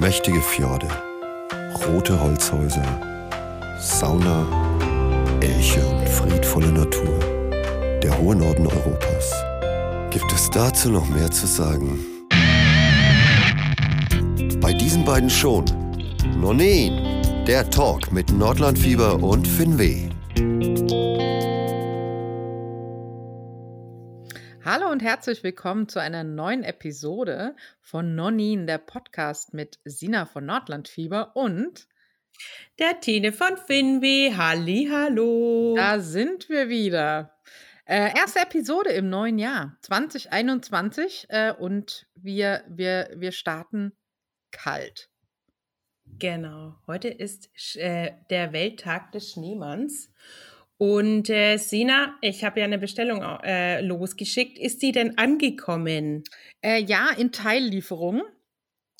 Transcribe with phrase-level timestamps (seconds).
[0.00, 0.86] Mächtige Fjorde,
[1.84, 2.84] rote Holzhäuser,
[3.80, 4.46] Sauna,
[5.40, 7.18] Elche und friedvolle Natur.
[8.00, 9.34] Der hohe Norden Europas.
[10.10, 11.98] Gibt es dazu noch mehr zu sagen?
[14.60, 15.64] Bei diesen beiden schon.
[16.40, 20.07] Nonin, der Talk mit Nordlandfieber und Finweh.
[24.88, 30.46] Hallo und herzlich willkommen zu einer neuen Episode von Nonin, der Podcast mit Sina von
[30.46, 31.86] Nordlandfieber und
[32.78, 34.34] der Tine von Finweh.
[34.34, 35.74] Halli, hallo.
[35.76, 37.36] Da sind wir wieder.
[37.84, 43.92] Äh, erste Episode im neuen Jahr 2021 äh, und wir, wir, wir starten
[44.52, 45.10] kalt.
[46.18, 46.76] Genau.
[46.86, 50.10] Heute ist äh, der Welttag des Schneemanns.
[50.78, 54.58] Und äh, Sina, ich habe ja eine Bestellung äh, losgeschickt.
[54.58, 56.22] Ist die denn angekommen?
[56.62, 58.22] Äh, ja, in Teillieferung.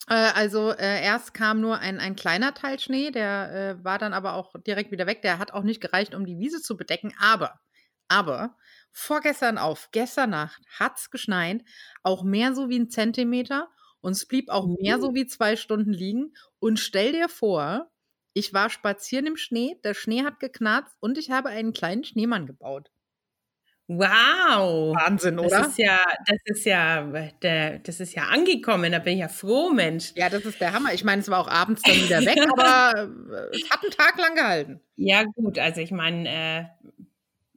[0.09, 4.13] Äh, also äh, erst kam nur ein, ein kleiner Teil Schnee, der äh, war dann
[4.13, 5.23] aber auch direkt wieder weg.
[5.23, 7.15] Der hat auch nicht gereicht, um die Wiese zu bedecken.
[7.21, 7.61] Aber,
[8.09, 8.57] aber
[8.91, 11.63] vorgestern auf, gestern Nacht hat es geschneit,
[12.03, 13.69] auch mehr so wie ein Zentimeter.
[14.01, 15.15] Und es blieb auch mehr so uh.
[15.15, 16.35] wie zwei Stunden liegen.
[16.59, 17.91] Und stell dir vor,
[18.33, 22.47] ich war spazieren im Schnee, der Schnee hat geknarzt und ich habe einen kleinen Schneemann
[22.47, 22.91] gebaut.
[23.91, 24.95] Wow!
[24.95, 25.49] Wahnsinn, oder?
[25.49, 27.03] Das ist ja, das ist ja,
[27.43, 28.93] der, das ist ja angekommen.
[28.93, 30.13] Da bin ich ja froh, Mensch.
[30.15, 30.93] Ja, das ist der Hammer.
[30.93, 33.09] Ich meine, es war auch abends dann wieder weg, aber
[33.51, 34.81] äh, es hat einen Tag lang gehalten.
[34.97, 35.59] Ja, gut.
[35.59, 36.65] Also ich meine, äh,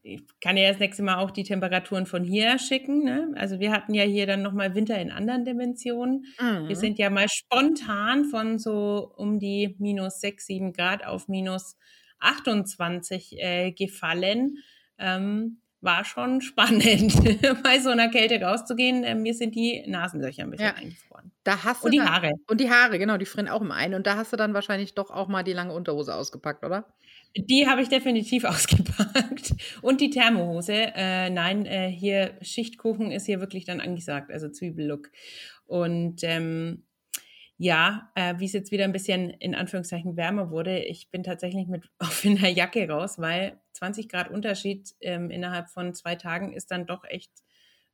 [0.03, 3.03] ich kann ja das nächste Mal auch die Temperaturen von hier schicken.
[3.03, 3.33] Ne?
[3.35, 6.25] Also wir hatten ja hier dann nochmal Winter in anderen Dimensionen.
[6.39, 6.67] Mhm.
[6.67, 11.77] Wir sind ja mal spontan von so um die minus 6, 7 Grad auf minus
[12.19, 14.57] 28 äh, gefallen.
[14.97, 17.15] Ähm, war schon spannend,
[17.63, 19.03] bei so einer Kälte rauszugehen.
[19.03, 20.73] Äh, mir sind die Nasenlöcher ein bisschen ja.
[20.75, 21.31] eingefroren.
[21.43, 22.31] Da hast du und die dann, Haare.
[22.47, 23.95] Und die Haare, genau, die frieren auch im einen.
[23.95, 26.85] Und da hast du dann wahrscheinlich doch auch mal die lange Unterhose ausgepackt, oder?
[27.35, 29.53] Die habe ich definitiv ausgepackt.
[29.81, 30.73] Und die Thermohose.
[30.95, 35.11] Äh, nein, äh, hier Schichtkuchen ist hier wirklich dann angesagt, also Zwiebellook.
[35.65, 36.83] Und ähm,
[37.57, 41.67] ja, äh, wie es jetzt wieder ein bisschen in Anführungszeichen wärmer wurde, ich bin tatsächlich
[41.67, 46.53] mit auf in der Jacke raus, weil 20 Grad Unterschied ähm, innerhalb von zwei Tagen
[46.53, 47.31] ist dann doch echt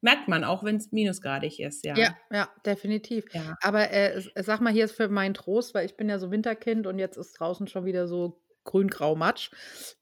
[0.01, 1.95] merkt man, auch wenn es minusgradig ist, ja.
[1.97, 3.25] Ja, ja, definitiv.
[3.33, 3.57] Ja.
[3.62, 6.88] Aber äh, sag mal, hier ist für meinen Trost, weil ich bin ja so Winterkind
[6.88, 9.50] und jetzt ist draußen schon wieder so grün-grau-matsch.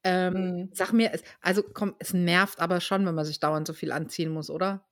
[0.03, 0.69] Ähm, mhm.
[0.73, 1.11] Sag mir,
[1.41, 4.85] also komm, es nervt aber schon, wenn man sich dauernd so viel anziehen muss, oder?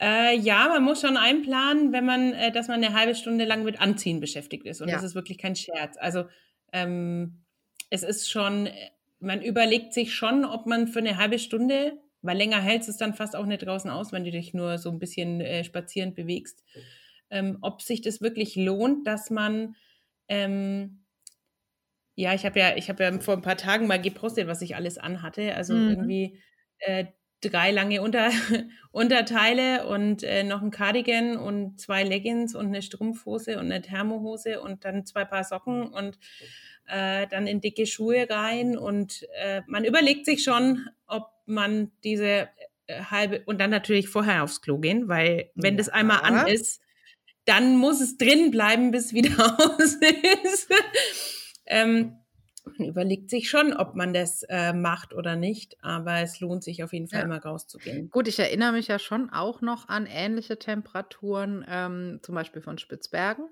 [0.00, 3.64] Äh, ja, man muss schon einplanen, wenn man, äh, dass man eine halbe Stunde lang
[3.64, 4.80] mit Anziehen beschäftigt ist.
[4.80, 4.94] Und ja.
[4.94, 5.96] das ist wirklich kein Scherz.
[5.98, 6.26] Also
[6.72, 7.44] ähm,
[7.90, 8.68] es ist schon,
[9.18, 13.14] man überlegt sich schon, ob man für eine halbe Stunde, weil länger hältst es dann
[13.14, 16.62] fast auch nicht draußen aus, wenn du dich nur so ein bisschen äh, spazierend bewegst,
[17.30, 19.74] ähm, ob sich das wirklich lohnt, dass man
[20.28, 21.04] ähm,
[22.18, 24.74] ja, ich habe ja, ich habe ja vor ein paar Tagen mal gepostet, was ich
[24.74, 25.54] alles anhatte.
[25.54, 25.90] Also mhm.
[25.90, 26.40] irgendwie
[26.80, 27.04] äh,
[27.40, 28.30] drei lange Unter
[28.90, 34.60] Unterteile und äh, noch ein Cardigan und zwei Leggings und eine Strumpfhose und eine Thermohose
[34.60, 36.18] und dann zwei Paar Socken und
[36.88, 38.76] äh, dann in dicke Schuhe rein.
[38.76, 42.48] Und äh, man überlegt sich schon, ob man diese
[42.88, 45.78] äh, halbe und dann natürlich vorher aufs Klo gehen, weil wenn ja.
[45.78, 46.82] das einmal an ist,
[47.44, 49.94] dann muss es drin bleiben, bis wieder aus
[50.42, 50.68] ist.
[51.68, 52.18] Ähm,
[52.76, 56.82] man überlegt sich schon, ob man das äh, macht oder nicht, aber es lohnt sich
[56.82, 57.26] auf jeden Fall ja.
[57.26, 58.10] mal rauszugehen.
[58.10, 62.78] Gut, ich erinnere mich ja schon auch noch an ähnliche Temperaturen, ähm, zum Beispiel von
[62.78, 63.48] Spitzbergen.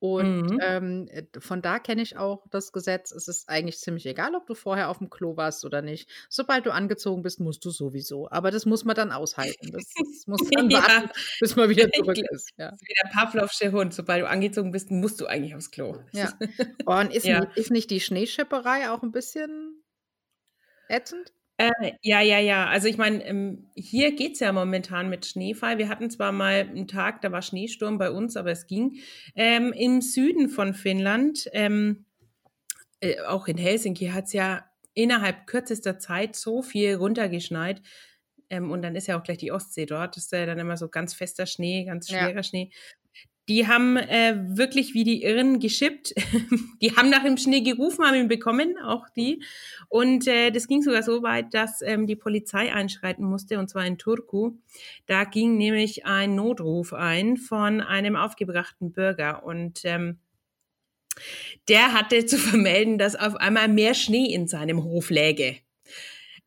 [0.00, 0.58] Und mhm.
[0.62, 3.12] ähm, äh, von da kenne ich auch das Gesetz.
[3.12, 6.08] Es ist eigentlich ziemlich egal, ob du vorher auf dem Klo warst oder nicht.
[6.30, 8.30] Sobald du angezogen bist, musst du sowieso.
[8.30, 9.70] Aber das muss man dann aushalten.
[9.72, 11.12] Das, das muss dann warten, ja.
[11.40, 12.50] bis man wieder zurück ist.
[12.56, 12.72] Ja.
[12.80, 13.92] Wie der Pavlovsche Hund.
[13.92, 15.98] Sobald du angezogen bist, musst du eigentlich aufs Klo.
[16.12, 16.32] Ja.
[16.86, 17.44] Und ist, ja.
[17.54, 19.82] ist nicht die Schneeschipperei auch ein bisschen
[20.88, 21.34] ätzend?
[21.60, 22.66] Äh, ja, ja, ja.
[22.68, 25.76] Also ich meine, ähm, hier geht es ja momentan mit Schneefall.
[25.76, 29.00] Wir hatten zwar mal einen Tag, da war Schneesturm bei uns, aber es ging.
[29.34, 32.06] Ähm, Im Süden von Finnland, ähm,
[33.00, 34.64] äh, auch in Helsinki, hat es ja
[34.94, 37.82] innerhalb kürzester Zeit so viel runtergeschneit.
[38.48, 40.16] Ähm, und dann ist ja auch gleich die Ostsee dort.
[40.16, 42.42] Das ist ja dann immer so ganz fester Schnee, ganz schwerer ja.
[42.42, 42.70] Schnee.
[43.50, 46.14] Die haben äh, wirklich wie die Irren geschippt.
[46.80, 49.42] die haben nach dem Schnee gerufen, haben ihn bekommen, auch die.
[49.88, 53.84] Und äh, das ging sogar so weit, dass ähm, die Polizei einschreiten musste, und zwar
[53.84, 54.52] in Turku.
[55.06, 59.42] Da ging nämlich ein Notruf ein von einem aufgebrachten Bürger.
[59.42, 60.20] Und ähm,
[61.66, 65.56] der hatte zu vermelden, dass auf einmal mehr Schnee in seinem Hof läge.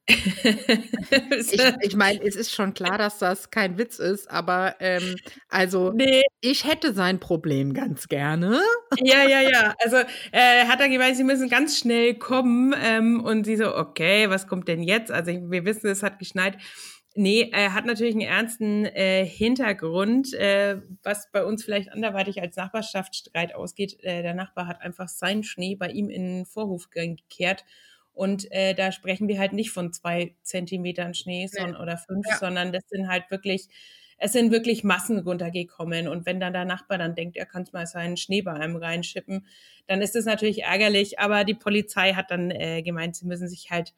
[0.06, 5.16] Ich ich meine, es ist schon klar, dass das kein Witz ist, aber ähm,
[5.50, 6.24] also nee.
[6.42, 8.60] ich hätte sein Problem ganz gerne.
[9.02, 9.74] Ja, ja, ja.
[9.84, 9.98] Also
[10.32, 14.48] äh, hat er gemeint, sie müssen ganz schnell kommen ähm, und sie so, okay, was
[14.48, 15.12] kommt denn jetzt?
[15.12, 16.58] Also wir wissen, es hat geschneit.
[17.16, 22.56] Nee, er hat natürlich einen ernsten äh, Hintergrund, äh, was bei uns vielleicht anderweitig als
[22.56, 24.04] Nachbarschaftsstreit ausgeht.
[24.04, 27.66] Äh, der Nachbar hat einfach seinen Schnee bei ihm in den Vorhof gekehrt.
[28.14, 31.48] Und äh, da sprechen wir halt nicht von zwei Zentimetern Schnee nee.
[31.48, 32.38] sondern, oder fünf, ja.
[32.38, 33.68] sondern das sind halt wirklich,
[34.18, 36.08] es sind wirklich Massen runtergekommen.
[36.08, 39.48] Und wenn dann der Nachbar dann denkt, er kann mal seinen Schnee bei einem reinschippen,
[39.88, 41.20] dann ist das natürlich ärgerlich.
[41.20, 43.94] Aber die Polizei hat dann äh, gemeint, sie müssen sich halt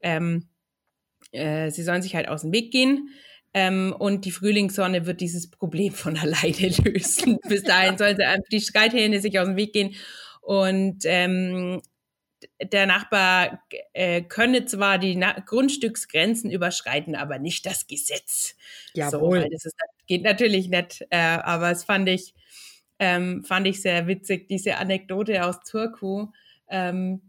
[0.00, 0.48] ähm,
[1.32, 3.10] äh, sie sollen sich halt aus dem Weg gehen.
[3.54, 7.38] Ähm, und die Frühlingssonne wird dieses Problem von alleine lösen.
[7.48, 9.94] Bis dahin sollen sie einfach die Streithähne sich aus dem Weg gehen.
[10.40, 11.82] Und ähm,
[12.62, 13.62] der Nachbar
[13.92, 18.56] äh, könne zwar die Na Grundstücksgrenzen überschreiten, aber nicht das Gesetz.
[18.94, 19.42] Jawohl.
[19.42, 19.76] So, das ist,
[20.06, 22.34] geht natürlich nicht, äh, aber es fand ich,
[22.98, 26.28] ähm, fand ich sehr witzig, diese Anekdote aus Turku.
[26.68, 27.22] Ähm,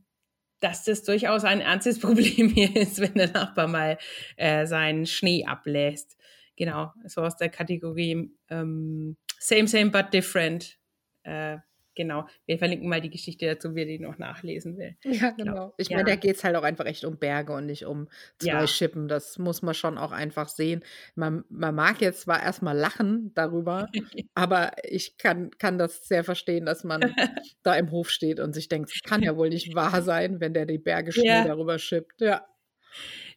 [0.59, 3.97] dass das durchaus ein ernstes Problem hier ist, wenn der Nachbar mal
[4.35, 6.17] äh, seinen Schnee ablässt.
[6.57, 10.77] Genau, so aus der Kategorie ähm, Same, Same, but different.
[11.23, 11.59] Äh,
[11.99, 12.27] genau.
[12.45, 14.95] Wir verlinken mal die Geschichte dazu, wer die noch nachlesen will.
[15.03, 15.51] Ja, genau.
[15.51, 15.73] genau.
[15.77, 15.97] Ich ja.
[15.97, 18.07] meine, da geht es halt auch einfach echt um Berge und nicht um
[18.37, 18.67] zwei ja.
[18.67, 19.09] Schippen.
[19.09, 20.81] Das muss man schon auch einfach sehen.
[21.15, 23.89] Man, man mag jetzt zwar erstmal lachen darüber,
[24.33, 27.01] aber ich kann, kann das sehr verstehen, dass man
[27.63, 30.53] da im Hof steht und sich denkt, es kann ja wohl nicht wahr sein, wenn
[30.53, 31.43] der die Berge schnell ja.
[31.45, 32.21] darüber schippt.
[32.21, 32.45] Ja.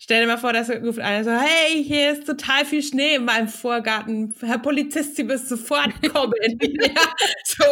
[0.02, 3.24] Stell dir mal vor, dass ruft einer so, hey, hier ist total viel Schnee in
[3.24, 4.34] meinem Vorgarten.
[4.40, 6.34] Herr Polizist, Sie müssen sofort kommen.
[6.60, 7.14] ja,
[7.44, 7.64] so,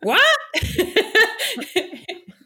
[0.00, 0.18] what?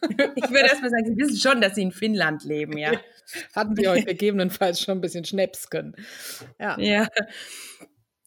[0.06, 2.92] ich würde erstmal sagen, Sie wissen schon, dass Sie in Finnland leben, ja.
[3.56, 5.96] Hatten wir euch gegebenenfalls schon ein bisschen Schnäpsken.
[6.60, 6.78] Ja.
[6.78, 7.08] ja.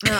[0.03, 0.19] Ja.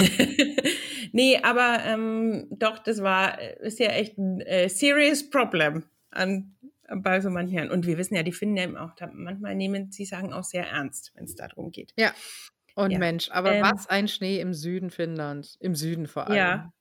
[1.12, 6.56] nee, aber ähm, doch, das war, ist ja echt ein äh, serious problem an
[6.88, 7.70] bei so manchen.
[7.70, 11.12] Und wir wissen ja, die Finnen nehmen auch, manchmal nehmen sie Sachen auch sehr ernst,
[11.16, 11.94] wenn es darum geht.
[11.98, 12.12] Ja.
[12.76, 13.00] Und ja.
[13.00, 16.38] Mensch, aber ähm, was ein Schnee im Süden Finnlands, im Süden vor allem.
[16.38, 16.74] Ja,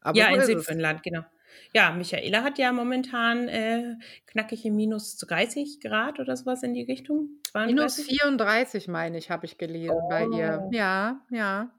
[0.00, 1.24] aber ja in Südfinnland, genau.
[1.72, 3.94] Ja, Michaela hat ja momentan äh,
[4.26, 7.28] knackige minus 30 Grad oder sowas in die Richtung.
[7.52, 8.08] 32?
[8.08, 10.08] Minus 34, meine ich, habe ich gelesen oh.
[10.08, 10.64] bei ihr.
[10.64, 10.70] Oh.
[10.72, 11.70] Ja, ja.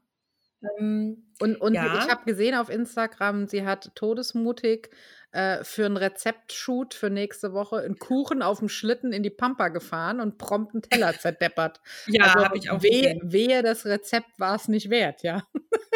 [0.78, 1.98] Ähm, und und ja.
[1.98, 4.90] ich habe gesehen auf Instagram, sie hat todesmutig
[5.32, 9.68] äh, für ein Rezeptshoot für nächste Woche einen Kuchen auf dem Schlitten in die Pampa
[9.68, 11.80] gefahren und prompt einen Teller zerdeppert.
[12.06, 15.42] ja, also, habe ich auch wehe, wehe, das Rezept war es nicht wert, ja.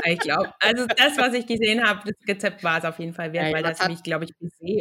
[0.04, 3.32] Ich glaube, also das, was ich gesehen habe, das Rezept war es auf jeden Fall
[3.32, 4.34] wert, Nein, weil das mich, glaube ich,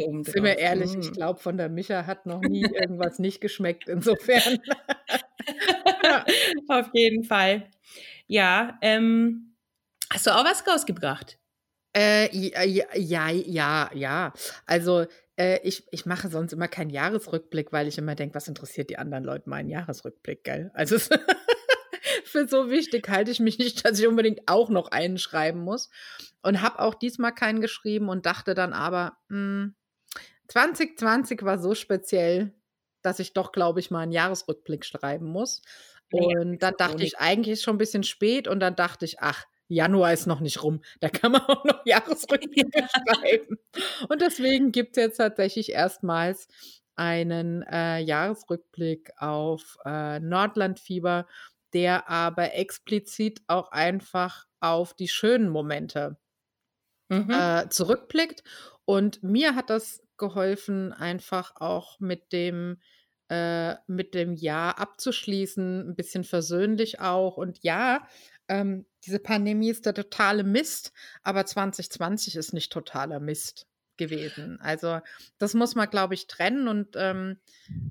[0.06, 0.24] um.
[0.24, 1.00] Sind wir ehrlich, mm.
[1.00, 4.58] ich glaube, von der Micha hat noch nie irgendwas nicht geschmeckt, insofern.
[6.02, 6.24] ja.
[6.68, 7.68] Auf jeden Fall.
[8.26, 9.56] Ja, ähm,
[10.12, 11.39] hast du auch was rausgebracht?
[11.96, 12.62] Äh, ja,
[12.94, 14.32] ja, ja, ja.
[14.66, 15.06] Also,
[15.36, 18.98] äh, ich, ich mache sonst immer keinen Jahresrückblick, weil ich immer denke, was interessiert die
[18.98, 20.70] anderen Leute meinen Jahresrückblick, gell?
[20.74, 20.96] Also,
[22.24, 25.90] für so wichtig halte ich mich nicht, dass ich unbedingt auch noch einen schreiben muss.
[26.42, 29.74] Und habe auch diesmal keinen geschrieben und dachte dann aber, mh, hm,
[30.48, 32.52] 2020 war so speziell,
[33.02, 35.62] dass ich doch, glaube ich, mal einen Jahresrückblick schreiben muss.
[36.12, 39.46] Und dann dachte ich, eigentlich ist schon ein bisschen spät und dann dachte ich, ach,
[39.70, 40.82] Januar ist noch nicht rum.
[41.00, 43.58] Da kann man auch noch Jahresrückblicke schreiben.
[44.08, 46.48] Und deswegen gibt es jetzt tatsächlich erstmals
[46.96, 51.26] einen äh, Jahresrückblick auf äh, Nordlandfieber,
[51.72, 56.18] der aber explizit auch einfach auf die schönen Momente
[57.08, 57.30] mhm.
[57.30, 58.42] äh, zurückblickt.
[58.84, 62.78] Und mir hat das geholfen, einfach auch mit dem
[63.30, 67.36] äh, mit dem Jahr abzuschließen, ein bisschen versöhnlich auch.
[67.36, 68.06] Und ja,
[68.48, 70.92] ähm, diese Pandemie ist der totale Mist,
[71.22, 73.66] aber 2020 ist nicht totaler Mist
[73.96, 74.58] gewesen.
[74.60, 75.00] Also
[75.38, 76.68] das muss man, glaube ich, trennen.
[76.68, 77.38] Und ähm,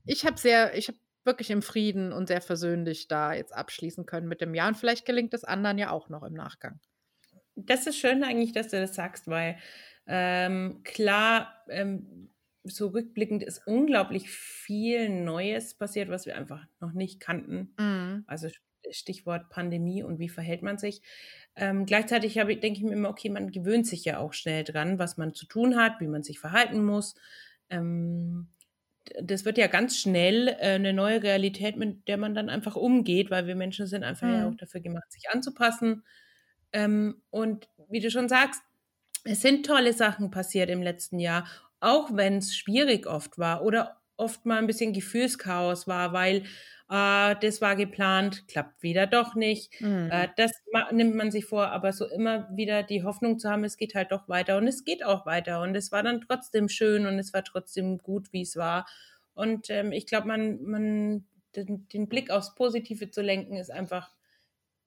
[0.05, 4.27] ich habe sehr, ich habe wirklich im Frieden und sehr versöhnlich da jetzt abschließen können
[4.27, 4.67] mit dem Jahr.
[4.67, 6.79] Und vielleicht gelingt es anderen ja auch noch im Nachgang.
[7.55, 9.57] Das ist schön eigentlich, dass du das sagst, weil
[10.07, 12.29] ähm, klar, ähm,
[12.63, 17.73] so rückblickend ist unglaublich viel Neues passiert, was wir einfach noch nicht kannten.
[17.77, 18.23] Mhm.
[18.27, 18.49] Also
[18.91, 21.01] Stichwort Pandemie und wie verhält man sich.
[21.55, 24.99] Ähm, gleichzeitig habe, denke ich mir immer, okay, man gewöhnt sich ja auch schnell dran,
[24.99, 27.15] was man zu tun hat, wie man sich verhalten muss.
[27.69, 28.47] Ähm,
[29.21, 33.31] das wird ja ganz schnell äh, eine neue Realität, mit der man dann einfach umgeht,
[33.31, 34.33] weil wir Menschen sind einfach mhm.
[34.33, 36.03] ja auch dafür gemacht, sich anzupassen.
[36.71, 38.61] Ähm, und wie du schon sagst,
[39.23, 41.47] es sind tolle Sachen passiert im letzten Jahr,
[41.79, 46.43] auch wenn es schwierig oft war oder oft mal ein bisschen Gefühlschaos war, weil
[46.89, 49.79] äh, das war geplant, klappt wieder doch nicht.
[49.81, 50.09] Mhm.
[50.11, 50.51] Äh, das
[50.91, 54.11] nimmt man sich vor, aber so immer wieder die Hoffnung zu haben, es geht halt
[54.11, 57.33] doch weiter und es geht auch weiter und es war dann trotzdem schön und es
[57.33, 58.85] war trotzdem gut, wie es war.
[59.33, 64.09] Und ähm, ich glaube, man, man den, den Blick aufs Positive zu lenken, ist einfach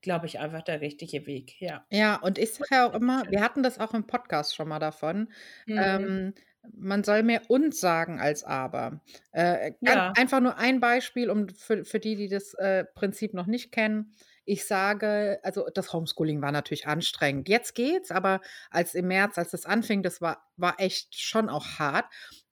[0.02, 1.86] glaube ich, einfach der richtige Weg, ja.
[1.90, 4.80] Ja, und ich sage ja auch immer, wir hatten das auch im Podcast schon mal
[4.80, 5.28] davon,
[5.66, 5.78] mhm.
[5.78, 6.34] ähm,
[6.70, 9.00] man soll mehr uns sagen als aber.
[9.32, 10.12] Äh, ja.
[10.16, 14.12] Einfach nur ein Beispiel, um für, für die, die das äh, Prinzip noch nicht kennen.
[14.44, 17.48] Ich sage, also das Homeschooling war natürlich anstrengend.
[17.48, 18.40] Jetzt geht's, aber
[18.70, 22.06] als im März, als das anfing, das war, war echt schon auch hart.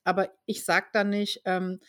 [0.04, 1.80] Aber ich sage dann nicht, ähm,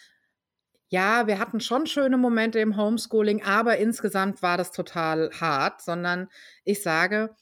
[0.90, 6.28] ja, wir hatten schon schöne Momente im Homeschooling, aber insgesamt war das total hart, sondern
[6.66, 7.34] ich sage,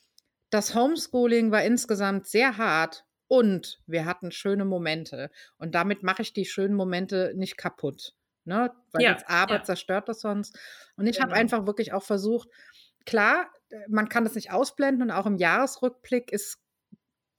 [0.52, 5.30] das Homeschooling war insgesamt sehr hart und wir hatten schöne Momente.
[5.58, 8.16] Und damit mache ich die schönen Momente nicht kaputt.
[8.44, 8.72] Ne?
[8.92, 9.64] Weil ja, jetzt aber ja.
[9.64, 10.58] zerstört das sonst.
[10.98, 11.28] Und ich genau.
[11.28, 12.50] habe einfach wirklich auch versucht,
[13.06, 13.48] klar,
[13.88, 16.60] man kann das nicht ausblenden und auch im Jahresrückblick ist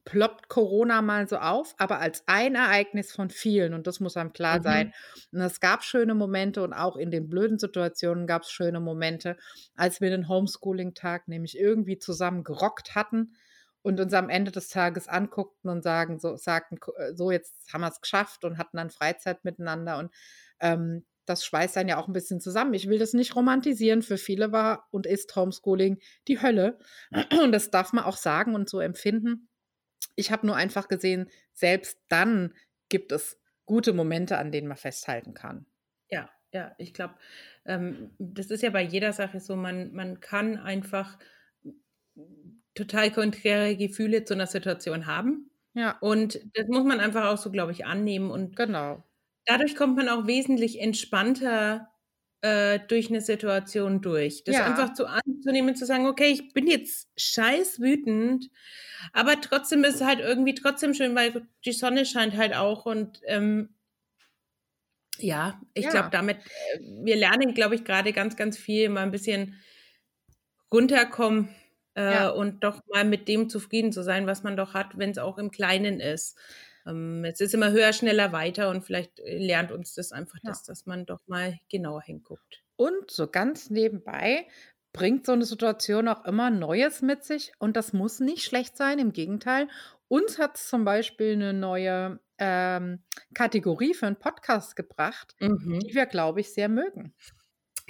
[0.05, 4.33] ploppt Corona mal so auf, aber als ein Ereignis von vielen und das muss einem
[4.33, 4.63] klar mhm.
[4.63, 4.95] sein.
[5.33, 9.37] Und es gab schöne Momente und auch in den blöden Situationen gab es schöne Momente,
[9.75, 13.35] als wir den Homeschooling-Tag nämlich irgendwie zusammen gerockt hatten
[13.83, 17.81] und uns am Ende des Tages anguckten und sagen, so, sagten, äh, so jetzt haben
[17.83, 20.13] wir es geschafft und hatten dann Freizeit miteinander und
[20.61, 22.75] ähm, das schweißt dann ja auch ein bisschen zusammen.
[22.75, 24.03] Ich will das nicht romantisieren.
[24.03, 26.79] Für viele war und ist Homeschooling die Hölle.
[27.43, 29.49] Und das darf man auch sagen und so empfinden.
[30.17, 32.53] Ich habe nur einfach gesehen, selbst dann
[32.89, 35.67] gibt es gute Momente, an denen man festhalten kann.
[36.09, 37.15] Ja, ja, ich glaube,
[37.65, 41.17] ähm, das ist ja bei jeder Sache so, man, man kann einfach
[42.81, 45.51] total konträre Gefühle zu einer Situation haben.
[45.75, 45.99] Ja.
[46.01, 48.31] Und das muss man einfach auch so, glaube ich, annehmen.
[48.31, 49.05] Und genau.
[49.47, 51.89] dadurch kommt man auch wesentlich entspannter
[52.41, 54.45] äh, durch eine Situation durch.
[54.45, 54.65] Das ja.
[54.65, 58.51] einfach zu anzunehmen, zu sagen, okay, ich bin jetzt scheiß wütend,
[59.13, 63.21] aber trotzdem ist es halt irgendwie trotzdem schön, weil die Sonne scheint halt auch und
[63.27, 63.75] ähm,
[65.19, 65.91] ja, ich ja.
[65.91, 69.61] glaube, damit, äh, wir lernen, glaube ich, gerade ganz, ganz viel, mal ein bisschen
[70.73, 71.51] runterkommen
[71.95, 72.29] äh, ja.
[72.31, 75.39] und doch mal mit dem zufrieden zu sein, was man doch hat, wenn es auch
[75.39, 76.39] im Kleinen ist.
[76.87, 80.51] Ähm, es ist immer höher, schneller, weiter und vielleicht äh, lernt uns das einfach, ja.
[80.51, 82.63] dass, dass man doch mal genauer hinguckt.
[82.77, 84.47] Und so ganz nebenbei
[84.93, 88.99] bringt so eine Situation auch immer Neues mit sich und das muss nicht schlecht sein,
[88.99, 89.69] im Gegenteil.
[90.09, 93.01] Uns hat es zum Beispiel eine neue ähm,
[93.35, 95.79] Kategorie für einen Podcast gebracht, mhm.
[95.81, 97.15] die wir, glaube ich, sehr mögen.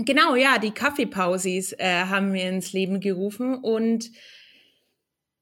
[0.05, 4.11] Genau, ja, die Kaffeepausis äh, haben wir ins Leben gerufen und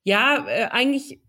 [0.03, 1.21] ja, äh, eigentlich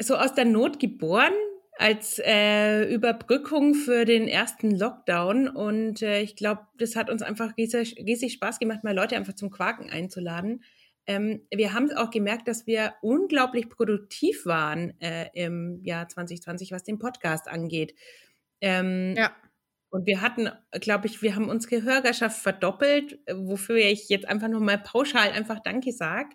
[0.00, 1.32] so aus der Not geboren
[1.78, 5.48] als äh, Überbrückung für den ersten Lockdown.
[5.48, 9.34] Und äh, ich glaube, das hat uns einfach riesig, riesig Spaß gemacht, mal Leute einfach
[9.34, 10.62] zum Quaken einzuladen.
[11.06, 16.84] Ähm, wir haben auch gemerkt, dass wir unglaublich produktiv waren äh, im Jahr 2020, was
[16.84, 17.94] den Podcast angeht.
[18.60, 19.32] Ähm, ja.
[19.88, 24.78] Und wir hatten, glaube ich, wir haben unsere Hörerschaft verdoppelt, wofür ich jetzt einfach nochmal
[24.78, 26.30] pauschal einfach Danke sage.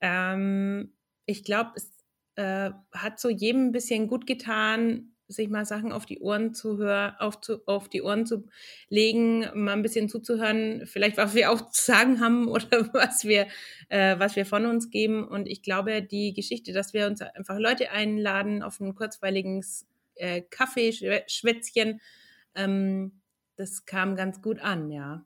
[0.00, 0.92] Ähm,
[1.26, 1.90] ich glaube, es
[2.36, 6.76] äh, hat so jedem ein bisschen gut getan, sich mal Sachen auf die Ohren zu
[6.78, 8.46] hören, auf, auf die Ohren zu
[8.88, 13.46] legen, mal ein bisschen zuzuhören, vielleicht was wir auch zu sagen haben oder was wir,
[13.88, 15.26] äh, was wir von uns geben.
[15.26, 20.42] Und ich glaube, die Geschichte, dass wir uns einfach Leute einladen auf ein kurzweiliges äh,
[20.42, 22.00] Kaffeeschwätzchen,
[22.54, 23.22] ähm,
[23.56, 25.24] das kam ganz gut an, ja.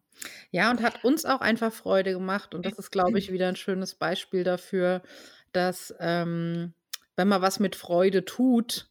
[0.50, 2.54] Ja, und hat uns auch einfach Freude gemacht.
[2.54, 5.02] Und das ist, glaube ich, wieder ein schönes Beispiel dafür,
[5.52, 6.74] dass ähm,
[7.16, 8.90] wenn man was mit Freude tut,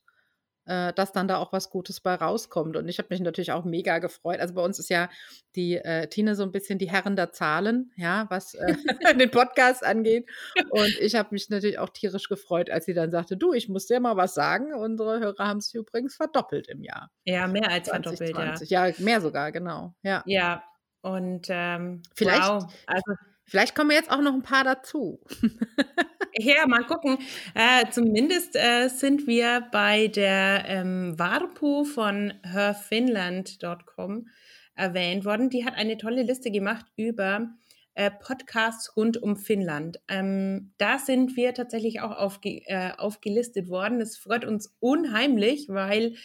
[0.66, 2.76] äh, dass dann da auch was Gutes bei rauskommt.
[2.76, 4.40] Und ich habe mich natürlich auch mega gefreut.
[4.40, 5.10] Also bei uns ist ja
[5.56, 8.76] die äh, Tine so ein bisschen die Herren der Zahlen, ja, was äh,
[9.20, 10.30] den Podcast angeht.
[10.70, 13.88] Und ich habe mich natürlich auch tierisch gefreut, als sie dann sagte, du, ich muss
[13.88, 14.74] dir mal was sagen.
[14.74, 17.12] Unsere Hörer haben es übrigens verdoppelt im Jahr.
[17.24, 18.36] Ja, mehr als 2020.
[18.36, 18.88] verdoppelt, ja.
[18.88, 19.94] Ja, mehr sogar, genau.
[20.02, 20.24] Ja.
[20.26, 20.64] Ja.
[21.02, 22.66] Und ähm, vielleicht, wow.
[22.88, 23.14] also,
[23.46, 25.22] vielleicht kommen jetzt auch noch ein paar dazu.
[26.38, 27.18] Ja, mal gucken.
[27.54, 34.28] Äh, zumindest äh, sind wir bei der ähm, Varpu von herfinland.com
[34.76, 35.50] erwähnt worden.
[35.50, 37.56] Die hat eine tolle Liste gemacht über
[37.94, 40.02] äh, Podcasts rund um Finnland.
[40.10, 44.00] Ähm, da sind wir tatsächlich auch aufge äh, aufgelistet worden.
[44.00, 46.16] Das freut uns unheimlich, weil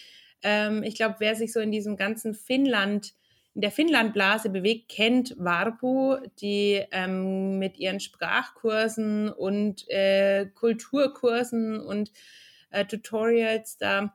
[0.42, 3.12] ähm, ich glaube, wer sich so in diesem ganzen Finnland
[3.54, 12.12] in der Finnlandblase bewegt, kennt Varpu, die ähm, mit ihren Sprachkursen und äh, Kulturkursen und
[12.70, 14.14] äh, Tutorials da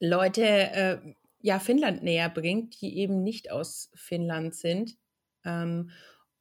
[0.00, 0.98] Leute äh,
[1.40, 4.96] ja, Finnland näher bringt, die eben nicht aus Finnland sind.
[5.44, 5.90] Ähm,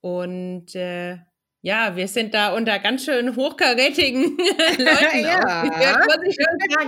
[0.01, 1.19] und äh,
[1.61, 4.37] ja, wir sind da unter ganz schön hochkarätigen
[4.77, 5.19] Leuten.
[5.19, 5.63] ja.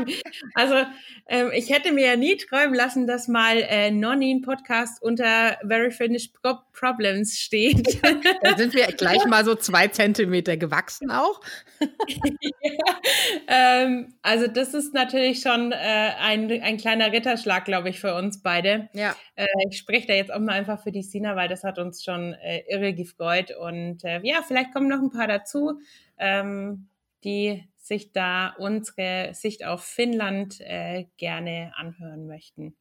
[0.07, 0.21] ich.
[0.53, 0.85] Also,
[1.27, 5.91] ähm, ich hätte mir ja nie träumen lassen, dass mal äh, Nonin Podcast unter Very
[5.91, 7.99] Finished Pro Problems steht.
[8.41, 11.41] da sind wir gleich mal so zwei Zentimeter gewachsen auch.
[11.81, 12.99] ja,
[13.47, 15.75] ähm, also, das ist natürlich schon äh,
[16.19, 18.89] ein, ein kleiner Ritterschlag, glaube ich, für uns beide.
[18.93, 19.15] Ja.
[19.35, 22.03] Äh, ich spreche da jetzt auch mal einfach für die Sina, weil das hat uns
[22.03, 23.51] schon äh, irre gefreut.
[23.51, 25.79] Und äh, ja, vielleicht vielleicht kommen noch ein paar dazu,
[26.17, 26.89] ähm,
[27.23, 32.75] die sich da unsere Sicht auf Finnland äh, gerne anhören möchten.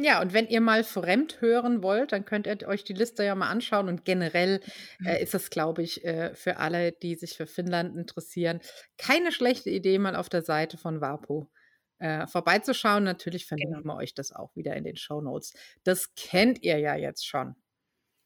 [0.00, 3.34] Ja, und wenn ihr mal fremd hören wollt, dann könnt ihr euch die Liste ja
[3.34, 3.88] mal anschauen.
[3.88, 4.60] Und generell
[5.04, 5.22] äh, mhm.
[5.22, 8.60] ist es, glaube ich, äh, für alle, die sich für Finnland interessieren,
[8.96, 11.50] keine schlechte Idee, mal auf der Seite von WAPO
[11.98, 13.02] äh, vorbeizuschauen.
[13.02, 13.94] Natürlich verlinken genau.
[13.94, 15.52] wir euch das auch wieder in den Show Notes.
[15.82, 17.56] Das kennt ihr ja jetzt schon.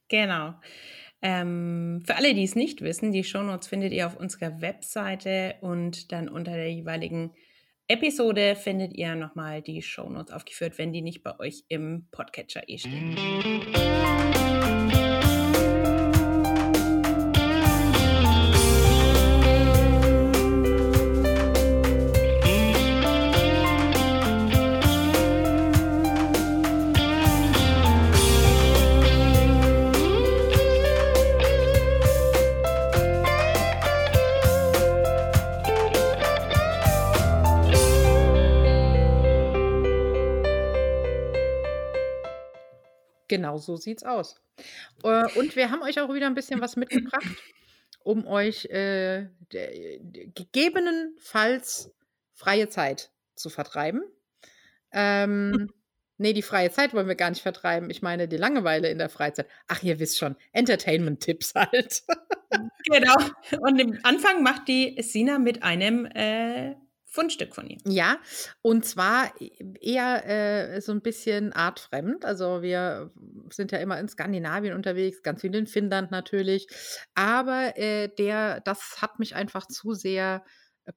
[0.09, 0.53] Genau.
[1.25, 6.11] Ähm, für alle, die es nicht wissen, die Shownotes findet ihr auf unserer Webseite und
[6.11, 7.31] dann unter der jeweiligen
[7.87, 12.77] Episode findet ihr nochmal die Shownotes aufgeführt, wenn die nicht bei euch im Podcatcher eh
[12.77, 13.15] stehen.
[43.53, 44.41] Genau so sieht's aus.
[45.03, 47.27] Äh, und wir haben euch auch wieder ein bisschen was mitgebracht,
[47.99, 51.93] um euch äh, gegebenenfalls
[52.31, 54.01] freie Zeit zu vertreiben.
[54.91, 55.69] Ähm,
[56.17, 57.91] nee, die freie Zeit wollen wir gar nicht vertreiben.
[57.91, 59.47] Ich meine die Langeweile in der Freizeit.
[59.67, 62.01] Ach, ihr wisst schon, Entertainment-Tipps halt.
[62.91, 63.17] genau.
[63.59, 66.73] Und im Anfang macht die Sina mit einem äh,
[67.13, 67.77] Fundstück von ihm.
[67.85, 68.17] Ja,
[68.63, 70.25] und zwar e, eher
[70.75, 72.25] äh, so ein bisschen artfremd.
[72.25, 73.11] Also wir
[73.51, 76.67] sind ja immer in Skandinavien unterwegs, ganz viel in Finnland natürlich.
[77.13, 80.43] Aber äh, der, das hat mich einfach zu sehr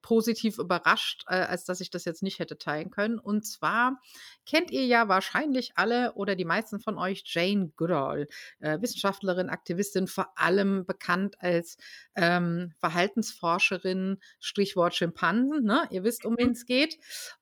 [0.01, 3.19] positiv überrascht, äh, als dass ich das jetzt nicht hätte teilen können.
[3.19, 3.99] Und zwar
[4.45, 8.27] kennt ihr ja wahrscheinlich alle oder die meisten von euch Jane Goodall,
[8.59, 11.77] äh, Wissenschaftlerin, Aktivistin, vor allem bekannt als
[12.15, 15.63] ähm, Verhaltensforscherin, Strichwort Schimpansen.
[15.63, 15.87] Ne?
[15.91, 16.97] Ihr wisst, um wen es geht.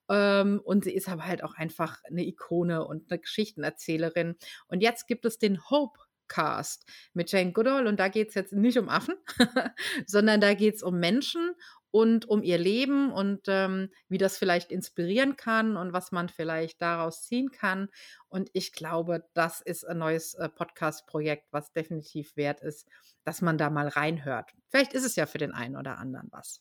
[0.08, 4.36] Ähm, und sie ist aber halt auch einfach eine Ikone und eine Geschichtenerzählerin.
[4.68, 8.52] Und jetzt gibt es den Hope Cast mit Jane Goodall und da geht es jetzt
[8.52, 9.14] nicht um Affen,
[10.06, 11.54] sondern da geht es um Menschen
[11.90, 16.82] und um ihr Leben und ähm, wie das vielleicht inspirieren kann und was man vielleicht
[16.82, 17.88] daraus ziehen kann.
[18.28, 22.86] Und ich glaube, das ist ein neues äh, Podcast-Projekt, was definitiv wert ist,
[23.24, 24.52] dass man da mal reinhört.
[24.68, 26.60] Vielleicht ist es ja für den einen oder anderen was.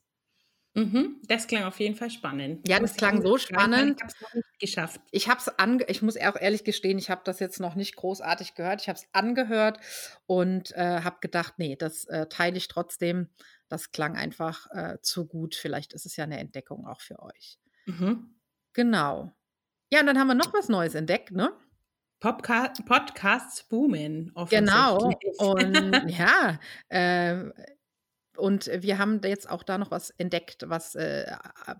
[0.75, 2.67] Mhm, das klang auf jeden Fall spannend.
[2.67, 3.97] Ja, das klang so spannend.
[3.97, 5.01] Ich habe es noch nicht geschafft.
[5.11, 8.55] Ich habe es ich muss auch ehrlich gestehen, ich habe das jetzt noch nicht großartig
[8.55, 8.81] gehört.
[8.81, 9.79] Ich habe es angehört
[10.25, 13.29] und äh, habe gedacht, nee, das äh, teile ich trotzdem
[13.69, 15.55] das klang einfach äh, zu gut.
[15.55, 17.57] Vielleicht ist es ja eine Entdeckung auch für euch.
[17.85, 18.35] Mhm.
[18.73, 19.31] Genau.
[19.91, 21.51] Ja, und dann haben wir noch was Neues entdeckt, ne?
[22.19, 24.33] Popca Podcasts boomen.
[24.49, 25.11] Genau.
[25.37, 26.59] Und ja,
[26.89, 27.49] äh,
[28.37, 31.25] und wir haben jetzt auch da noch was entdeckt, was äh,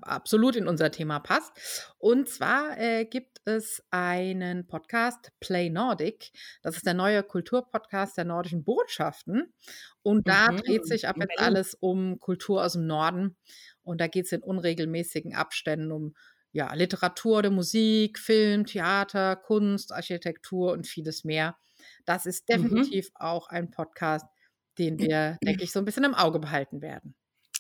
[0.01, 1.51] absolut in unser Thema passt.
[1.97, 6.31] Und zwar äh, gibt es einen Podcast, Play Nordic.
[6.61, 9.53] Das ist der neue Kulturpodcast der nordischen Botschaften.
[10.01, 10.57] Und da mhm.
[10.57, 13.37] dreht sich ab jetzt alles um Kultur aus dem Norden.
[13.83, 16.15] Und da geht es in unregelmäßigen Abständen um
[16.51, 21.57] ja, Literatur oder Musik, Film, Theater, Kunst, Architektur und vieles mehr.
[22.05, 22.53] Das ist mhm.
[22.53, 23.15] definitiv mhm.
[23.15, 24.25] auch ein Podcast,
[24.77, 27.15] den wir, denke ich, so ein bisschen im Auge behalten werden.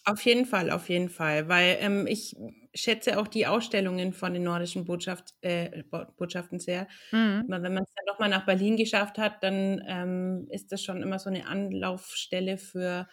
[0.07, 2.35] Auf jeden Fall, auf jeden Fall, weil ähm, ich
[2.75, 5.83] schätze auch die Ausstellungen von den nordischen Botschaft, äh,
[6.17, 6.87] Botschaften sehr.
[7.11, 7.45] Mhm.
[7.47, 11.17] Wenn man es dann nochmal nach Berlin geschafft hat, dann ähm, ist das schon immer
[11.17, 13.07] so eine Anlaufstelle für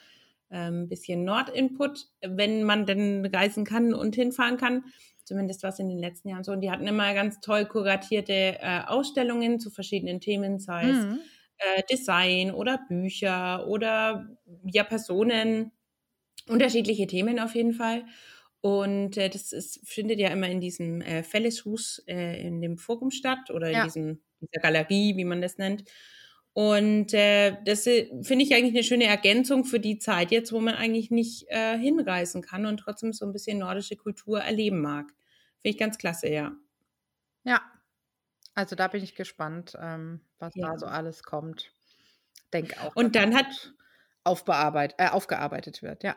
[0.51, 4.85] ein ähm, bisschen Nordinput, wenn man denn reisen kann und hinfahren kann.
[5.25, 6.53] Zumindest war es in den letzten Jahren so.
[6.53, 11.21] Und die hatten immer ganz toll kuratierte äh, Ausstellungen zu verschiedenen Themen, sei es mhm
[11.63, 14.29] äh, Design oder Bücher oder
[14.65, 15.73] ja Personen,
[16.49, 18.05] unterschiedliche Themen auf jeden Fall.
[18.61, 23.11] Und äh, das ist, findet ja immer in diesem äh, Felleshus äh, in dem Forum
[23.11, 23.85] statt oder in ja.
[23.85, 25.85] diesem, dieser Galerie, wie man das nennt.
[26.55, 30.61] Und äh, das äh, finde ich eigentlich eine schöne Ergänzung für die Zeit jetzt, wo
[30.61, 35.09] man eigentlich nicht äh, hinreisen kann und trotzdem so ein bisschen nordische Kultur erleben mag.
[35.61, 36.53] Finde ich ganz klasse, ja.
[37.45, 37.63] Ja,
[38.55, 40.69] Also da bin ich gespannt, ähm, was ja.
[40.69, 41.73] da so alles kommt.
[42.53, 42.95] Denke auch.
[42.95, 43.73] Und dann hat
[44.25, 46.17] aufbearbeitet, äh, aufgearbeitet wird, ja.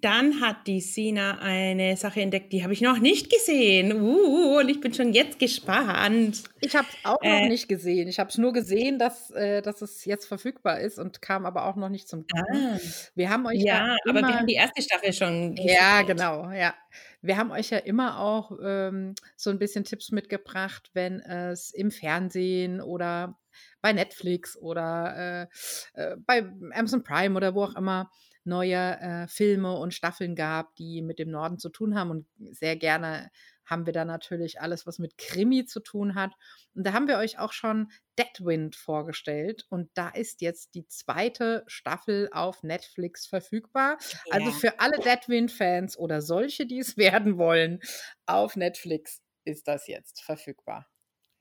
[0.00, 3.92] Dann hat die Sina eine Sache entdeckt, die habe ich noch nicht gesehen.
[4.00, 6.44] Uh, und ich bin schon jetzt gespannt.
[6.60, 8.08] Ich habe es auch äh, noch nicht gesehen.
[8.08, 11.66] Ich habe es nur gesehen, dass, äh, dass es jetzt verfügbar ist und kam aber
[11.66, 12.78] auch noch nicht zum ah,
[13.14, 15.56] Wir haben euch ja, aber wir haben die erste Staffel schon.
[15.56, 15.74] Gesehen.
[15.74, 16.74] Ja, genau, ja.
[17.22, 21.90] Wir haben euch ja immer auch ähm, so ein bisschen Tipps mitgebracht, wenn es im
[21.90, 23.38] Fernsehen oder
[23.80, 25.48] bei Netflix oder
[25.94, 28.10] äh, äh, bei Amazon Prime oder wo auch immer
[28.44, 32.10] neue äh, Filme und Staffeln gab, die mit dem Norden zu tun haben.
[32.10, 33.30] Und sehr gerne
[33.72, 36.32] haben wir da natürlich alles, was mit Krimi zu tun hat.
[36.74, 39.66] Und da haben wir euch auch schon Deadwind vorgestellt.
[39.70, 43.98] Und da ist jetzt die zweite Staffel auf Netflix verfügbar.
[44.26, 44.36] Yeah.
[44.36, 47.80] Also für alle Deadwind-Fans oder solche, die es werden wollen,
[48.26, 50.86] auf Netflix ist das jetzt verfügbar.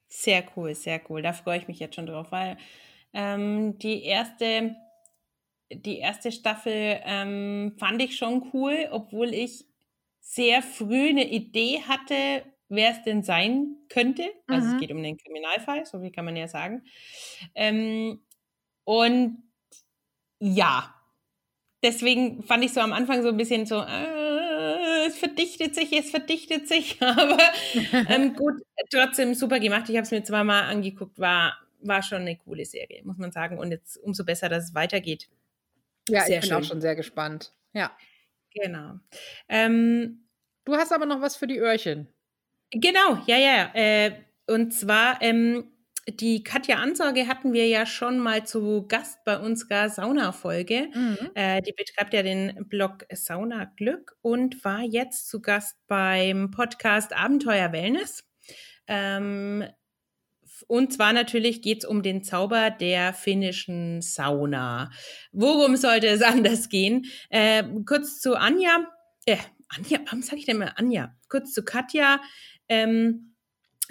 [0.07, 1.21] Sehr cool, sehr cool.
[1.21, 2.57] Da freue ich mich jetzt schon drauf, weil
[3.13, 4.75] ähm, die erste
[5.73, 9.65] die erste Staffel ähm, fand ich schon cool, obwohl ich
[10.21, 14.23] sehr früh eine Idee hatte, wer es denn sein könnte.
[14.47, 14.73] Also mhm.
[14.73, 16.83] es geht um den Kriminalfall, so wie kann man ja sagen.
[17.53, 18.21] Ähm,
[18.85, 19.43] und
[20.39, 20.95] ja,
[21.83, 26.11] deswegen fand ich so am Anfang so ein bisschen so, äh, es verdichtet sich, es
[26.11, 27.39] verdichtet sich, aber
[28.07, 29.89] ähm, gut, trotzdem super gemacht.
[29.89, 33.57] Ich habe es mir zweimal angeguckt, war, war schon eine coole Serie, muss man sagen.
[33.57, 35.29] Und jetzt umso besser, dass es weitergeht.
[36.07, 36.57] Ja, sehr ich bin schön.
[36.57, 37.53] auch schon sehr gespannt.
[37.73, 37.91] Ja.
[38.53, 38.99] Genau.
[39.49, 40.27] Ähm,
[40.65, 42.07] du hast aber noch was für die Öhrchen.
[42.71, 43.71] Genau, ja, ja.
[43.73, 44.13] Äh,
[44.47, 45.71] und zwar ähm,
[46.09, 50.89] die Katja Ansage hatten wir ja schon mal zu Gast bei unserer Sauna-Folge.
[50.93, 51.31] Mhm.
[51.35, 57.13] Äh, die betreibt ja den Blog Sauna Glück und war jetzt zu Gast beim Podcast
[57.15, 58.23] Abenteuer Wellness.
[58.87, 59.65] Ähm,
[60.67, 64.91] und zwar natürlich geht es um den Zauber der finnischen Sauna.
[65.31, 67.05] Worum sollte es anders gehen?
[67.29, 68.87] Äh, kurz zu Anja.
[69.25, 69.37] Äh,
[69.69, 71.15] Anja, warum sage ich denn mal Anja?
[71.29, 72.21] Kurz zu Katja.
[72.67, 73.35] Ähm,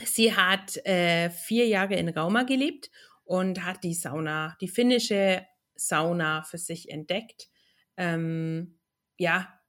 [0.04, 2.90] sie hat äh, vier Jahre in Rauma gelebt
[3.24, 7.48] und hat die Sauna, die finnische Sauna für sich entdeckt.
[7.96, 8.78] Ähm,
[9.18, 9.59] ja,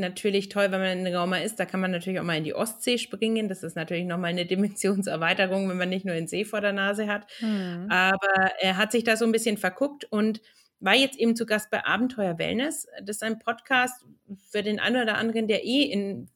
[0.00, 1.60] natürlich toll, wenn man in Rauma ist.
[1.60, 3.48] Da kann man natürlich auch mal in die Ostsee springen.
[3.48, 7.06] Das ist natürlich nochmal eine Dimensionserweiterung, wenn man nicht nur den See vor der Nase
[7.06, 7.26] hat.
[7.40, 7.86] Mhm.
[7.88, 10.40] Aber er hat sich da so ein bisschen verguckt und
[10.80, 12.86] war jetzt eben zu Gast bei Abenteuer Wellness.
[13.02, 14.06] Das ist ein Podcast
[14.50, 16.30] für den einen oder anderen, der eh in,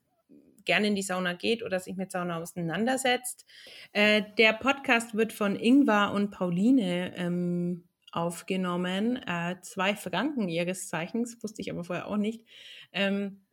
[0.65, 3.47] gerne in die Sauna geht oder sich mit Sauna auseinandersetzt.
[3.93, 9.17] Äh, der Podcast wird von Ingvar und Pauline ähm, aufgenommen.
[9.27, 12.45] Äh, zwei Franken ihres Zeichens, wusste ich aber vorher auch nicht.
[12.93, 13.44] Ähm,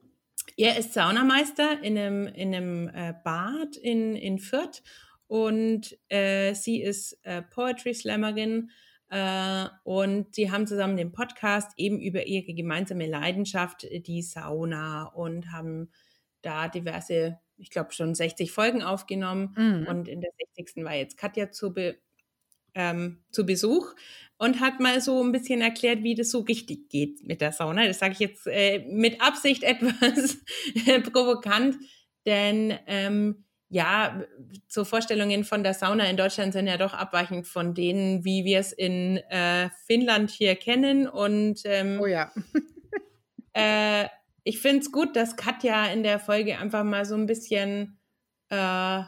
[0.58, 4.84] er ist Saunameister in einem, in einem äh, Bad in, in Fürth
[5.28, 8.70] und äh, sie ist äh, Poetry Slammerin
[9.10, 15.52] äh, und sie haben zusammen den Podcast eben über ihre gemeinsame Leidenschaft, die Sauna und
[15.52, 15.90] haben
[16.42, 19.88] da diverse, ich glaube schon 60 Folgen aufgenommen mhm.
[19.88, 20.84] und in der 60.
[20.84, 21.98] war jetzt Katja zu, be,
[22.76, 23.94] ähm, zu Besuch
[24.38, 27.86] und hat mal so ein bisschen erklärt, wie das so richtig geht mit der Sauna.
[27.86, 30.38] Das sage ich jetzt äh, mit Absicht etwas
[31.12, 31.78] provokant,
[32.26, 34.22] denn ähm, ja,
[34.68, 38.60] so Vorstellungen von der Sauna in Deutschland sind ja doch abweichend von denen, wie wir
[38.60, 41.08] es in äh, Finnland hier kennen.
[41.08, 42.34] Und ähm, oh ja.
[43.54, 44.08] äh,
[44.44, 47.98] ich finde es gut, dass Katja in der Folge einfach mal so ein bisschen
[48.50, 49.04] äh,